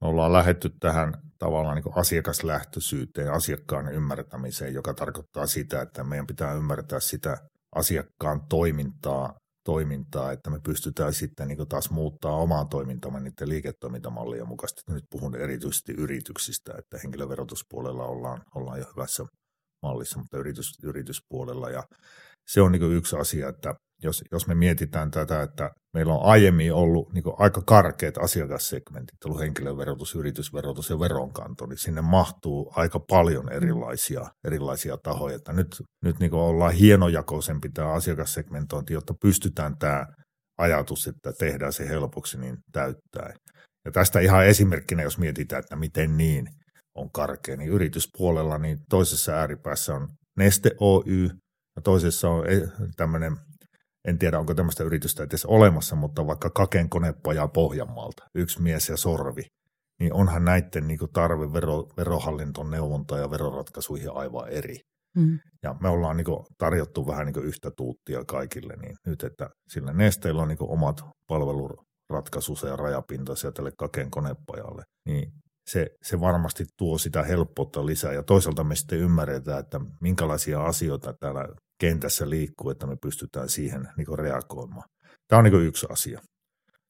me 0.00 0.08
ollaan 0.08 0.32
lähetty 0.32 0.70
tähän 0.80 1.12
tavallaan 1.38 1.76
niin 1.76 1.98
asiakaslähtöisyyteen, 1.98 3.32
asiakkaan 3.32 3.92
ymmärtämiseen, 3.92 4.74
joka 4.74 4.94
tarkoittaa 4.94 5.46
sitä, 5.46 5.82
että 5.82 6.04
meidän 6.04 6.26
pitää 6.26 6.52
ymmärtää 6.52 7.00
sitä 7.00 7.36
asiakkaan 7.76 8.46
toimintaa, 8.48 9.34
toimintaa 9.64 10.32
että 10.32 10.50
me 10.50 10.60
pystytään 10.60 11.12
sitten 11.12 11.48
niin 11.48 11.68
taas 11.68 11.90
muuttaa 11.90 12.36
omaa 12.36 12.64
toimintamme 12.64 13.20
niiden 13.20 13.48
liiketoimintamallien 13.48 14.48
mukaisesti. 14.48 14.92
Nyt 14.92 15.04
puhun 15.10 15.36
erityisesti 15.36 15.92
yrityksistä, 15.92 16.74
että 16.78 16.98
henkilöverotuspuolella 17.02 18.04
ollaan, 18.04 18.42
ollaan 18.54 18.78
jo 18.78 18.84
hyvässä 18.96 19.24
mallissa, 19.82 20.18
mutta 20.18 20.38
yritys, 20.38 20.72
yrityspuolella. 20.82 21.70
Ja 21.70 21.82
se 22.46 22.60
on 22.60 22.72
niin 22.72 22.92
yksi 22.92 23.16
asia, 23.16 23.48
että 23.48 23.74
jos, 24.02 24.24
jos 24.32 24.46
me 24.46 24.54
mietitään 24.54 25.10
tätä, 25.10 25.42
että 25.42 25.70
meillä 25.94 26.14
on 26.14 26.24
aiemmin 26.24 26.72
ollut 26.72 27.12
niin 27.12 27.24
aika 27.38 27.62
karkeat 27.66 28.18
asiakassegmentit, 28.18 29.24
ollut 29.24 29.40
henkilöverotus, 29.40 30.14
yritysverotus 30.14 30.90
ja 30.90 31.00
veronkanto, 31.00 31.66
niin 31.66 31.78
sinne 31.78 32.00
mahtuu 32.00 32.72
aika 32.76 33.00
paljon 33.00 33.52
erilaisia, 33.52 34.26
erilaisia 34.46 34.96
tahoja. 35.02 35.36
Että 35.36 35.52
nyt 35.52 35.82
nyt 36.04 36.18
niin 36.18 36.34
ollaan 36.34 36.72
hienojakoisempi 36.72 37.68
tämä 37.74 37.92
asiakassegmentointi, 37.92 38.92
jotta 38.92 39.14
pystytään 39.22 39.78
tämä 39.78 40.06
ajatus, 40.58 41.06
että 41.06 41.32
tehdään 41.38 41.72
se 41.72 41.88
helpoksi, 41.88 42.38
niin 42.38 42.56
täyttää. 42.72 43.34
Ja 43.84 43.90
tästä 43.92 44.20
ihan 44.20 44.46
esimerkkinä, 44.46 45.02
jos 45.02 45.18
mietitään, 45.18 45.60
että 45.60 45.76
miten 45.76 46.16
niin 46.16 46.46
on 46.94 47.10
karkea, 47.12 47.56
niin 47.56 47.70
yrityspuolella 47.70 48.58
niin 48.58 48.78
toisessa 48.90 49.32
ääripäässä 49.32 49.94
on 49.94 50.08
Neste 50.38 50.70
Oy, 50.80 51.30
ja 51.76 51.82
toisessa 51.82 52.30
on 52.30 52.44
tämmöinen 52.96 53.36
en 54.08 54.18
tiedä 54.18 54.38
onko 54.38 54.54
tämmöistä 54.54 54.84
yritystä 54.84 55.22
edes 55.22 55.44
olemassa, 55.44 55.96
mutta 55.96 56.26
vaikka 56.26 56.50
Kaken 56.50 56.88
konepaja 56.88 57.48
Pohjanmaalta, 57.48 58.24
yksi 58.34 58.62
mies 58.62 58.88
ja 58.88 58.96
sorvi, 58.96 59.42
niin 60.00 60.12
onhan 60.12 60.44
näiden 60.44 60.86
niin 60.86 60.98
tarve 61.12 61.52
vero, 61.52 61.88
verohallinton 61.96 62.70
neuvontaa 62.70 63.18
ja 63.18 63.30
veroratkaisuihin 63.30 64.10
aivan 64.14 64.48
eri. 64.48 64.80
Mm. 65.16 65.38
Ja 65.62 65.74
me 65.80 65.88
ollaan 65.88 66.16
niin 66.16 66.26
tarjottu 66.58 67.06
vähän 67.06 67.26
niin 67.26 67.44
yhtä 67.44 67.70
tuuttia 67.76 68.24
kaikille, 68.24 68.76
niin 68.76 68.96
nyt, 69.06 69.22
että 69.22 69.50
sillä 69.68 69.92
nesteillä 69.92 70.42
on 70.42 70.48
niin 70.48 70.58
omat 70.60 71.04
palveluratkaisuja 71.28 72.72
ja 72.72 72.76
rajapintaisia 72.76 73.52
tälle 73.52 73.72
Kaken 73.78 74.10
konepajalle, 74.10 74.82
niin 75.06 75.32
se, 75.66 75.86
se 76.02 76.20
varmasti 76.20 76.64
tuo 76.78 76.98
sitä 76.98 77.22
helppoutta 77.22 77.86
lisää. 77.86 78.12
Ja 78.12 78.22
toisaalta 78.22 78.64
me 78.64 78.76
sitten 78.76 78.98
ymmärretään, 78.98 79.60
että 79.60 79.80
minkälaisia 80.00 80.64
asioita 80.64 81.14
täällä 81.20 81.48
kentässä 81.80 82.30
liikkuu, 82.30 82.70
että 82.70 82.86
me 82.86 82.96
pystytään 83.02 83.48
siihen 83.48 83.88
niin 83.96 84.18
reagoimaan. 84.18 84.88
Tämä 85.28 85.38
on 85.38 85.44
niin 85.44 85.66
yksi 85.66 85.86
asia. 85.90 86.20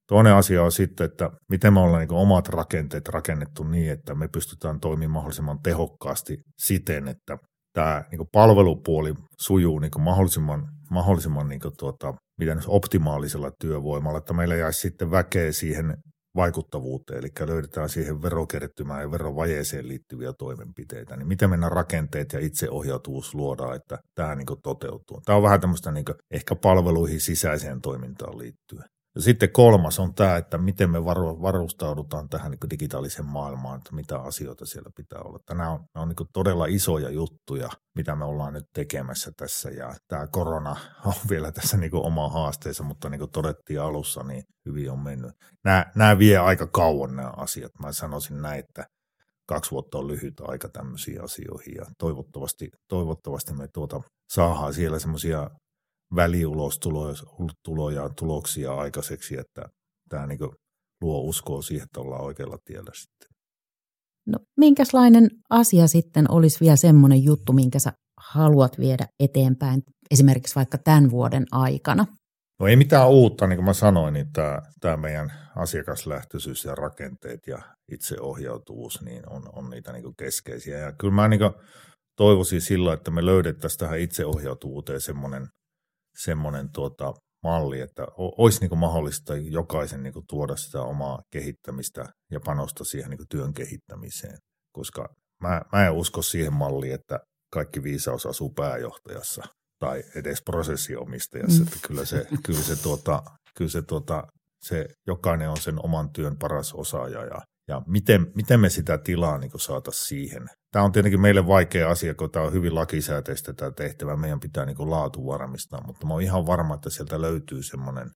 Toinen 0.09 0.35
asia 0.35 0.63
on 0.63 0.73
sitten, 0.73 1.05
että 1.05 1.31
miten 1.49 1.73
me 1.73 1.81
ollaan 1.81 2.01
niin 2.01 2.13
omat 2.13 2.49
rakenteet 2.49 3.09
rakennettu 3.09 3.65
niin, 3.65 3.93
että 3.93 4.15
me 4.15 4.29
pystytään 4.29 4.81
toimimaan 4.81 5.13
mahdollisimman 5.13 5.63
tehokkaasti 5.63 6.39
siten, 6.59 7.09
että 7.09 7.39
tämä 7.73 8.05
niin 8.11 8.29
palvelupuoli 8.33 9.15
sujuu 9.41 9.79
niin 9.79 9.91
mahdollisimman, 9.99 10.69
mahdollisimman 10.91 11.49
niin 11.49 11.61
tuota, 11.79 12.15
miten 12.39 12.61
optimaalisella 12.67 13.51
työvoimalla, 13.61 14.19
että 14.19 14.33
meillä 14.33 14.55
jäisi 14.55 14.81
sitten 14.81 15.11
väkeä 15.11 15.53
siihen 15.53 15.97
vaikuttavuuteen, 16.37 17.19
eli 17.19 17.29
löydetään 17.47 17.89
siihen 17.89 18.23
verokertymään 18.23 19.03
ja 19.03 19.11
verovajeeseen 19.11 19.89
liittyviä 19.89 20.33
toimenpiteitä, 20.39 21.17
niin 21.17 21.29
miten 21.29 21.51
mennä 21.51 21.69
rakenteet 21.69 22.33
ja 22.33 22.41
itseohjautuvuus 22.41 23.35
luodaan, 23.35 23.77
että 23.77 23.99
tämä 24.15 24.35
niin 24.35 24.47
toteutuu. 24.63 25.21
Tämä 25.25 25.37
on 25.37 25.43
vähän 25.43 25.61
tämmöistä 25.61 25.93
niin 25.93 26.05
ehkä 26.31 26.55
palveluihin 26.57 27.21
sisäiseen 27.21 27.81
toimintaan 27.81 28.39
liittyen. 28.39 28.94
Ja 29.15 29.21
sitten 29.23 29.53
kolmas 29.53 29.99
on 29.99 30.15
tämä, 30.15 30.37
että 30.37 30.59
miten 30.59 30.91
me 30.91 31.05
varustaudutaan 31.05 32.29
tähän 32.29 32.51
niin 32.51 32.71
digitaaliseen 32.71 33.27
maailmaan, 33.27 33.77
että 33.77 33.95
mitä 33.95 34.19
asioita 34.19 34.67
siellä 34.67 34.91
pitää 34.97 35.21
olla. 35.25 35.39
Nämä 35.49 35.71
on, 35.71 35.85
nämä 35.95 36.03
on 36.03 36.09
niin 36.09 36.29
todella 36.33 36.67
isoja 36.67 37.11
juttuja, 37.11 37.69
mitä 37.97 38.17
me 38.17 38.25
ollaan 38.25 38.53
nyt 38.53 38.67
tekemässä 38.75 39.33
tässä. 39.37 39.71
Ja 39.71 39.95
tämä 40.09 40.27
korona 40.27 40.77
on 41.05 41.13
vielä 41.31 41.53
tässä 41.53 41.77
niin 41.77 41.95
oma 41.95 42.29
haasteensa, 42.29 42.83
mutta 42.83 43.09
niin 43.09 43.19
kuin 43.19 43.31
todettiin 43.31 43.81
alussa, 43.81 44.23
niin 44.23 44.43
hyvin 44.67 44.91
on 44.91 44.99
mennyt. 44.99 45.33
Nämä, 45.65 45.87
nämä 45.95 46.19
vie 46.19 46.39
aika 46.39 46.67
kauan 46.67 47.17
nämä 47.17 47.33
asiat. 47.37 47.73
Mä 47.79 47.93
sanoisin 47.93 48.43
näin, 48.43 48.59
että 48.59 48.87
kaksi 49.47 49.71
vuotta 49.71 49.99
on 49.99 50.09
lyhyt 50.09 50.41
aika 50.41 50.69
tämmöisiin 50.69 51.25
asioihin 51.25 51.75
ja 51.75 51.87
toivottavasti, 51.99 52.69
toivottavasti 52.89 53.53
me 53.53 53.69
tuota 53.69 54.01
saadaan 54.33 54.75
siellä 54.75 54.99
semmoisia 54.99 55.51
väliulostuloja 56.17 58.09
tuloksia 58.19 58.75
aikaiseksi, 58.75 59.39
että 59.39 59.63
tämä 60.09 60.27
niin 60.27 60.39
luo 61.01 61.21
uskoa 61.21 61.63
siihen, 61.63 61.85
että 61.85 62.01
ollaan 62.01 62.25
oikealla 62.25 62.59
tiellä 62.65 62.91
sitten. 62.95 63.29
No 64.27 64.39
minkälainen 64.57 65.31
asia 65.51 65.87
sitten 65.87 66.31
olisi 66.31 66.61
vielä 66.61 66.77
semmoinen 66.77 67.25
juttu, 67.25 67.53
minkä 67.53 67.79
sä 67.79 67.93
haluat 68.21 68.79
viedä 68.79 69.07
eteenpäin 69.21 69.83
esimerkiksi 70.11 70.55
vaikka 70.55 70.79
tämän 70.79 71.11
vuoden 71.11 71.47
aikana? 71.53 72.07
No 72.61 72.67
ei 72.67 72.77
mitään 72.77 73.09
uutta, 73.11 73.47
niin 73.47 73.57
kuin 73.57 73.65
mä 73.65 73.73
sanoin, 73.73 74.15
niin 74.15 74.33
tämä, 74.33 74.63
tämä 74.81 74.97
meidän 74.97 75.33
asiakaslähtöisyys 75.57 76.65
ja 76.65 76.75
rakenteet 76.75 77.47
ja 77.47 77.59
itseohjautuvuus 77.93 79.03
niin 79.03 79.31
on, 79.31 79.43
on 79.53 79.71
niitä 79.71 79.93
niin 79.93 80.17
keskeisiä. 80.19 80.79
Ja 80.79 80.93
kyllä 80.93 81.15
mä 81.15 81.29
niin 81.29 81.41
toivoisin 82.17 82.61
silloin, 82.61 82.99
että 82.99 83.11
me 83.11 83.27
löydettäisiin 83.27 83.79
tähän 83.79 83.99
itseohjautuvuuteen 83.99 85.01
semmoinen 85.01 85.49
semmoinen 86.17 86.73
tuota, 86.73 87.15
malli, 87.45 87.81
että 87.81 88.07
olisi 88.17 88.61
niin 88.61 88.79
mahdollista 88.79 89.37
jokaisen 89.37 90.03
niin 90.03 90.15
tuoda 90.29 90.57
sitä 90.57 90.83
omaa 90.83 91.23
kehittämistä 91.33 92.05
ja 92.31 92.41
panosta 92.41 92.85
siihen 92.85 93.11
niin 93.11 93.29
työn 93.29 93.55
kehittämiseen, 93.55 94.39
koska 94.73 95.09
mä, 95.43 95.63
mä 95.73 95.87
en 95.87 95.93
usko 95.93 96.23
siihen 96.23 96.53
malliin, 96.53 96.95
että 96.95 97.19
kaikki 97.53 97.83
viisaus 97.83 98.27
asuu 98.27 98.51
pääjohtajassa 98.51 99.43
tai 99.79 100.03
edes 100.15 100.43
prosessiomistajassa, 100.45 101.63
mm. 101.63 101.67
että 101.67 101.89
kyllä 101.89 102.05
se, 102.05 102.27
kyllä 102.45 102.61
se, 102.61 102.83
tuota, 102.83 103.23
kyllä 103.57 103.71
se, 103.71 103.83
tuota, 103.83 104.27
se 104.63 104.87
jokainen 105.07 105.51
on 105.51 105.61
sen 105.61 105.85
oman 105.85 106.11
työn 106.11 106.37
paras 106.39 106.73
osaaja 106.75 107.25
ja 107.25 107.41
ja 107.69 107.83
miten, 107.87 108.33
miten 108.35 108.61
me 108.61 108.71
sitä 108.71 108.99
tilaa 108.99 109.39
niin 109.39 109.51
saataisiin 109.57 110.07
siihen. 110.07 110.49
Tämä 110.75 110.85
on 110.85 110.93
tietenkin 110.93 111.21
meille 111.21 111.47
vaikea 111.47 111.91
asia, 111.91 112.15
kun 112.15 112.31
tämä 112.31 112.45
on 112.45 112.53
hyvin 112.53 112.75
lakisääteistä 112.75 113.53
tämä 113.53 113.71
tehtävä. 113.71 114.17
Meidän 114.17 114.41
pitää 114.41 114.65
niin 114.65 114.91
laatu 114.91 115.27
varmistaa, 115.27 115.87
mutta 115.87 116.07
mä 116.07 116.13
oon 116.13 116.23
ihan 116.23 116.47
varma, 116.47 116.75
että 116.75 116.91
sieltä 116.91 117.21
löytyy 117.21 117.63
semmoinen 117.63 118.11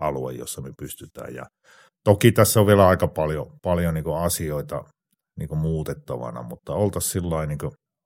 alue, 0.00 0.32
jossa 0.32 0.60
me 0.60 0.70
pystytään. 0.78 1.34
Ja 1.34 1.44
toki 2.04 2.32
tässä 2.32 2.60
on 2.60 2.66
vielä 2.66 2.88
aika 2.88 3.08
paljon, 3.08 3.46
paljon 3.62 3.94
niin 3.94 4.04
asioita 4.16 4.84
niin 5.38 5.58
muutettavana, 5.58 6.42
mutta 6.42 6.72
oltaisiin 6.72 7.12
sillä 7.12 7.46
niin 7.46 7.58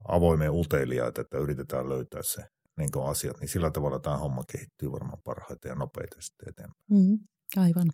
avoimeen 0.09 0.53
uteliaita, 0.53 1.21
että 1.21 1.39
yritetään 1.39 1.89
löytää 1.89 2.21
se 2.23 2.43
niin 2.79 2.91
asiat, 3.05 3.41
niin 3.41 3.49
sillä 3.49 3.71
tavalla 3.71 3.99
tämä 3.99 4.17
homma 4.17 4.43
kehittyy 4.53 4.93
varmaan 4.93 5.23
parhaiten 5.25 5.69
ja 5.69 5.75
nopeiten 5.75 6.23
sitten 6.23 6.49
eteenpäin. 6.49 6.85
Mm, 6.91 7.19
aivan 7.57 7.89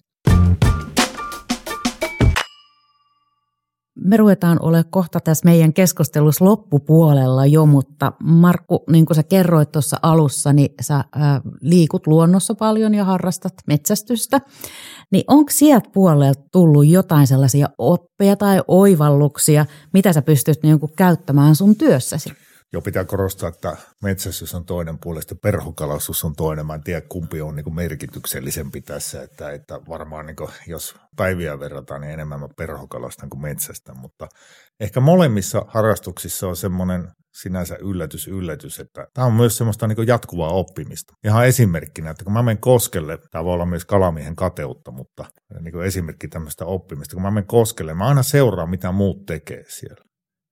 me 3.97 4.17
ruvetaan 4.17 4.59
ole 4.63 4.85
kohta 4.91 5.21
tässä 5.21 5.45
meidän 5.45 5.73
keskustelussa 5.73 6.45
loppupuolella 6.45 7.47
jo, 7.47 7.67
mutta 7.67 8.13
Markku, 8.23 8.85
niin 8.91 9.07
kuin 9.07 9.15
sä 9.15 9.23
kerroit 9.23 9.73
tuossa 9.73 9.97
alussa, 10.03 10.53
niin 10.53 10.75
sä 10.81 11.05
ää, 11.15 11.41
liikut 11.61 12.07
luonnossa 12.07 12.55
paljon 12.55 12.95
ja 12.95 13.05
harrastat 13.05 13.55
metsästystä. 13.67 14.41
Niin 15.13 15.25
onko 15.29 15.51
sieltä 15.53 15.91
puolelta 15.93 16.43
tullut 16.53 16.87
jotain 16.87 17.27
sellaisia 17.27 17.69
oppeja 17.79 18.37
tai 18.37 18.61
oivalluksia, 18.69 19.67
mitä 19.93 20.13
sä 20.13 20.23
pystyt 20.23 20.63
niin 20.63 20.79
käyttämään 20.97 21.57
sun 21.57 21.77
työssäsi? 21.77 22.44
Jo 22.75 22.81
pitää 22.81 23.05
korostaa, 23.05 23.49
että 23.49 23.77
metsästys 24.03 24.55
on 24.55 24.65
toinen 24.65 24.99
puolesta, 24.99 25.35
perhokalastus 25.35 26.25
on 26.25 26.35
toinen. 26.37 26.67
Mä 26.67 26.75
en 26.75 26.83
tiedä, 26.83 27.01
kumpi 27.01 27.41
on 27.41 27.57
niin 27.57 27.75
merkityksellisempi 27.75 28.81
tässä, 28.81 29.23
että, 29.23 29.51
että 29.51 29.81
varmaan 29.89 30.27
niin 30.27 30.37
kuin, 30.37 30.51
jos 30.67 30.97
päiviä 31.17 31.61
verrataan, 31.61 32.01
niin 32.01 32.13
enemmän 32.13 32.41
mä 32.41 32.49
perhokalastan 32.57 33.31
kuin 33.31 33.41
metsästä, 33.41 33.95
mutta 33.95 34.29
ehkä 34.81 35.01
molemmissa 35.01 35.65
harrastuksissa 35.69 36.49
on 36.49 36.57
semmoinen 36.57 37.09
sinänsä 37.35 37.77
yllätys, 37.77 38.29
yllätys, 38.29 38.81
että 38.81 39.07
tämä 39.15 39.27
on 39.27 39.33
myös 39.33 39.57
semmoista 39.57 39.87
niin 39.87 40.07
jatkuvaa 40.07 40.51
oppimista. 40.51 41.15
Ihan 41.25 41.47
esimerkkinä, 41.47 42.11
että 42.11 42.25
kun 42.25 42.33
mä 42.33 42.43
menen 42.43 42.61
koskelle, 42.61 43.19
tämä 43.31 43.45
voi 43.45 43.55
olla 43.55 43.67
myös 43.67 43.85
kalamiehen 43.85 44.37
kateutta, 44.37 44.91
mutta 44.91 45.25
niin 45.61 45.83
esimerkki 45.83 46.29
tämmöistä 46.29 46.65
oppimista, 46.65 47.15
kun 47.17 47.23
mä 47.23 47.31
menen 47.31 47.47
koskelle, 47.47 47.95
mä 47.95 48.09
aina 48.09 48.23
seuraan, 48.23 48.71
mitä 48.71 48.93
muut 48.93 49.27
tekee 49.27 49.65
siellä. 49.69 50.05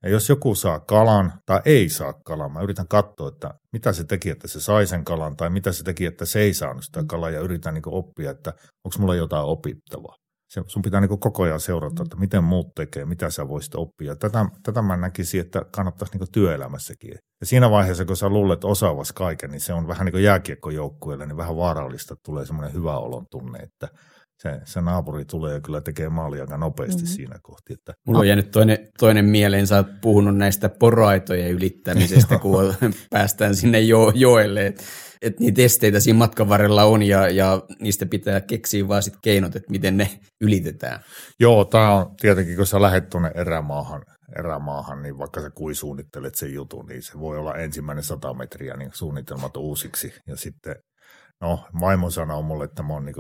Ja 0.03 0.09
jos 0.09 0.29
joku 0.29 0.55
saa 0.55 0.81
kalan 0.81 1.33
tai 1.47 1.61
ei 1.65 1.89
saa 1.89 2.13
kalan, 2.13 2.53
mä 2.53 2.61
yritän 2.61 2.89
katsoa, 2.89 3.29
että 3.29 3.55
mitä 3.73 3.93
se 3.93 4.05
teki, 4.05 4.31
että 4.31 4.49
se 4.49 4.61
sai 4.61 4.87
sen 4.87 5.05
kalan, 5.05 5.37
tai 5.37 5.51
mitä 5.51 5.73
se 5.73 5.85
teki, 5.85 6.07
että 6.07 6.25
se 6.25 6.41
ei 6.41 6.55
saanut 6.55 6.85
sitä 6.85 7.05
kalaa, 7.07 7.31
ja 7.31 7.41
yritän 7.41 7.75
niin 7.75 7.83
oppia, 7.87 8.31
että 8.31 8.51
onko 8.85 8.97
mulla 8.99 9.15
jotain 9.15 9.45
opittavaa. 9.45 10.17
Se, 10.49 10.63
sun 10.67 10.83
pitää 10.83 11.01
niin 11.01 11.19
koko 11.19 11.43
ajan 11.43 11.61
seurata, 11.61 12.03
että 12.03 12.17
miten 12.17 12.45
muut 12.45 12.67
tekee, 12.77 13.05
mitä 13.05 13.31
sä 13.31 13.49
voisit 13.49 13.75
oppia. 13.75 14.17
Tätä, 14.17 14.47
tätä 14.63 14.83
mä 14.83 14.97
näkisin, 14.97 15.41
että 15.41 15.63
kannattaisi 15.77 16.19
niin 16.19 16.33
työelämässäkin. 16.33 17.15
Ja 17.41 17.47
siinä 17.47 17.71
vaiheessa, 17.71 18.05
kun 18.05 18.17
sä 18.17 18.29
luulet 18.29 18.65
osaavas 18.65 19.13
kaiken, 19.13 19.51
niin 19.51 19.61
se 19.61 19.73
on 19.73 19.89
vähän 19.89 20.05
niin 20.05 20.13
kuin 20.13 20.25
jääkiekkojoukkueelle, 20.25 21.27
niin 21.27 21.37
vähän 21.37 21.57
vaarallista, 21.57 22.15
tulee 22.25 22.47
semmoinen 22.47 22.75
hyvä 22.75 22.99
olon 22.99 23.27
tunne, 23.31 23.59
että– 23.59 23.89
se, 24.43 24.61
se 24.65 24.81
naapuri 24.81 25.25
tulee 25.25 25.55
ja 25.55 25.61
kyllä 25.61 25.81
tekee 25.81 26.09
maalia 26.09 26.41
aika 26.41 26.57
nopeasti 26.57 27.03
mm-hmm. 27.03 27.15
siinä 27.15 27.39
kohti. 27.43 27.73
Että... 27.73 27.95
Mulla 28.07 28.19
on 28.19 28.29
jäänyt 28.29 28.51
toinen, 28.51 28.79
toinen 28.99 29.25
mieleen, 29.25 29.67
sä 29.67 29.77
oot 29.77 30.01
puhunut 30.01 30.37
näistä 30.37 30.69
poroaitojen 30.69 31.51
ylittämisestä, 31.51 32.39
kun 32.43 32.75
päästään 33.11 33.57
sinne 33.57 33.81
jo, 33.81 34.13
joelle, 34.15 34.67
että 34.67 34.83
et 35.23 35.41
niitä 35.41 35.63
esteitä 35.63 36.01
siinä 36.01 36.19
matkan 36.19 36.49
varrella 36.49 36.85
on 36.85 37.03
ja, 37.03 37.29
ja 37.29 37.63
niistä 37.81 38.07
pitää 38.07 38.41
keksiä 38.41 38.89
vaan 38.89 39.03
sit 39.03 39.15
keinot, 39.23 39.57
että 39.57 39.71
miten 39.71 39.97
ne 39.97 40.11
ylitetään. 40.41 41.01
Joo, 41.41 41.65
tämä 41.65 41.95
on 41.95 42.17
tietenkin, 42.21 42.57
kun 42.57 42.67
sä 42.67 42.83
lähdet 42.83 43.11
tuonne 43.11 43.31
erämaahan, 43.35 44.03
erämaahan, 44.39 45.03
niin 45.03 45.19
vaikka 45.19 45.41
sä 45.41 45.51
kuin 45.51 45.75
suunnittelet 45.75 46.35
sen 46.35 46.53
jutun, 46.53 46.87
niin 46.87 47.03
se 47.03 47.21
voi 47.21 47.39
olla 47.39 47.57
ensimmäinen 47.57 48.05
sata 48.05 48.35
metriä 48.35 48.77
niin 48.77 48.91
suunnitelmat 48.95 49.57
uusiksi. 49.57 50.15
Ja 50.27 50.37
sitten 50.37 50.75
No, 51.43 51.65
vaimo 51.81 52.11
sanoo 52.11 52.43
mulle, 52.43 52.65
että 52.65 52.83
mä 52.83 52.93
oon 52.93 53.05
niin 53.05 53.15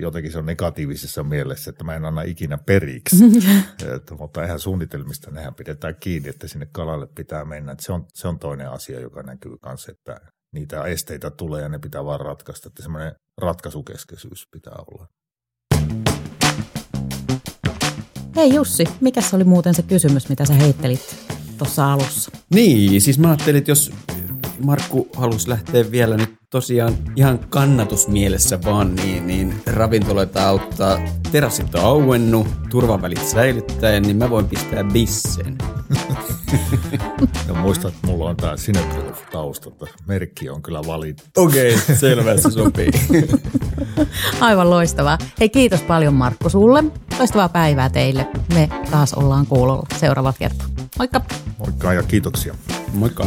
jotenkin 0.00 0.32
se 0.32 0.38
on 0.38 0.46
negatiivisessa 0.46 1.22
mielessä, 1.22 1.70
että 1.70 1.84
mä 1.84 1.94
en 1.94 2.04
anna 2.04 2.22
ikinä 2.22 2.58
periksi. 2.58 3.16
että, 3.96 4.14
mutta 4.14 4.42
eihän 4.42 4.60
suunnitelmista, 4.60 5.30
nehän 5.30 5.54
pidetään 5.54 5.96
kiinni, 6.00 6.28
että 6.28 6.48
sinne 6.48 6.68
kalalle 6.72 7.06
pitää 7.14 7.44
mennä. 7.44 7.72
Että 7.72 7.84
se, 7.84 7.92
on, 7.92 8.06
se 8.14 8.28
on 8.28 8.38
toinen 8.38 8.70
asia, 8.70 9.00
joka 9.00 9.22
näkyy 9.22 9.56
kanssa, 9.60 9.92
että 9.92 10.20
niitä 10.52 10.84
esteitä 10.84 11.30
tulee 11.30 11.62
ja 11.62 11.68
ne 11.68 11.78
pitää 11.78 12.04
vaan 12.04 12.20
ratkaista. 12.20 12.68
Että 12.68 12.82
semmoinen 12.82 13.12
ratkaisukeskeisyys 13.40 14.46
pitää 14.52 14.76
olla. 14.92 15.06
Hei 18.36 18.54
Jussi, 18.54 18.84
mikä 19.00 19.20
se 19.20 19.36
oli 19.36 19.44
muuten 19.44 19.74
se 19.74 19.82
kysymys, 19.82 20.28
mitä 20.28 20.44
sä 20.44 20.54
heittelit 20.54 21.16
tuossa 21.58 21.92
alussa? 21.92 22.30
Niin, 22.54 23.00
siis 23.00 23.18
mä 23.18 23.28
ajattelin, 23.28 23.58
että 23.58 23.70
jos 23.70 23.92
Markku 24.64 25.08
halusi 25.16 25.48
lähteä 25.48 25.90
vielä 25.90 26.16
nyt 26.16 26.34
tosiaan 26.50 26.94
ihan 27.16 27.38
kannatusmielessä 27.38 28.58
vaan, 28.64 28.94
niin, 28.94 29.26
niin 29.26 29.54
ravintoloita 29.66 30.48
auttaa. 30.48 30.98
Terassit 31.32 31.74
on 31.74 31.84
auennut, 31.84 32.46
turvavälit 32.70 33.26
säilyttäen, 33.26 34.02
niin 34.02 34.16
mä 34.16 34.30
voin 34.30 34.48
pistää 34.48 34.84
bissen. 34.84 35.58
no 37.48 37.54
muista, 37.54 37.88
että 37.88 38.06
mulla 38.06 38.30
on 38.30 38.36
tää 38.36 38.56
Cineproof 38.56 39.20
taustalta. 39.32 39.86
Merkki 40.06 40.50
on 40.50 40.62
kyllä 40.62 40.80
valittu. 40.86 41.22
Okei, 41.36 41.74
okay, 41.74 41.96
selvä, 41.96 42.36
se 42.36 42.50
sopii. 42.50 42.90
Aivan 44.40 44.70
loistavaa. 44.70 45.18
Hei 45.40 45.48
kiitos 45.48 45.82
paljon 45.82 46.14
Markku 46.14 46.50
sulle. 46.50 46.84
Loistavaa 47.18 47.48
päivää 47.48 47.90
teille. 47.90 48.26
Me 48.54 48.68
taas 48.90 49.14
ollaan 49.14 49.46
kuulolla 49.46 49.86
seuraavat 49.96 50.38
kertaa. 50.38 50.66
Moikka! 50.98 51.20
Moikka 51.58 51.92
ja 51.92 52.02
kiitoksia. 52.02 52.54
Moikka! 52.92 53.26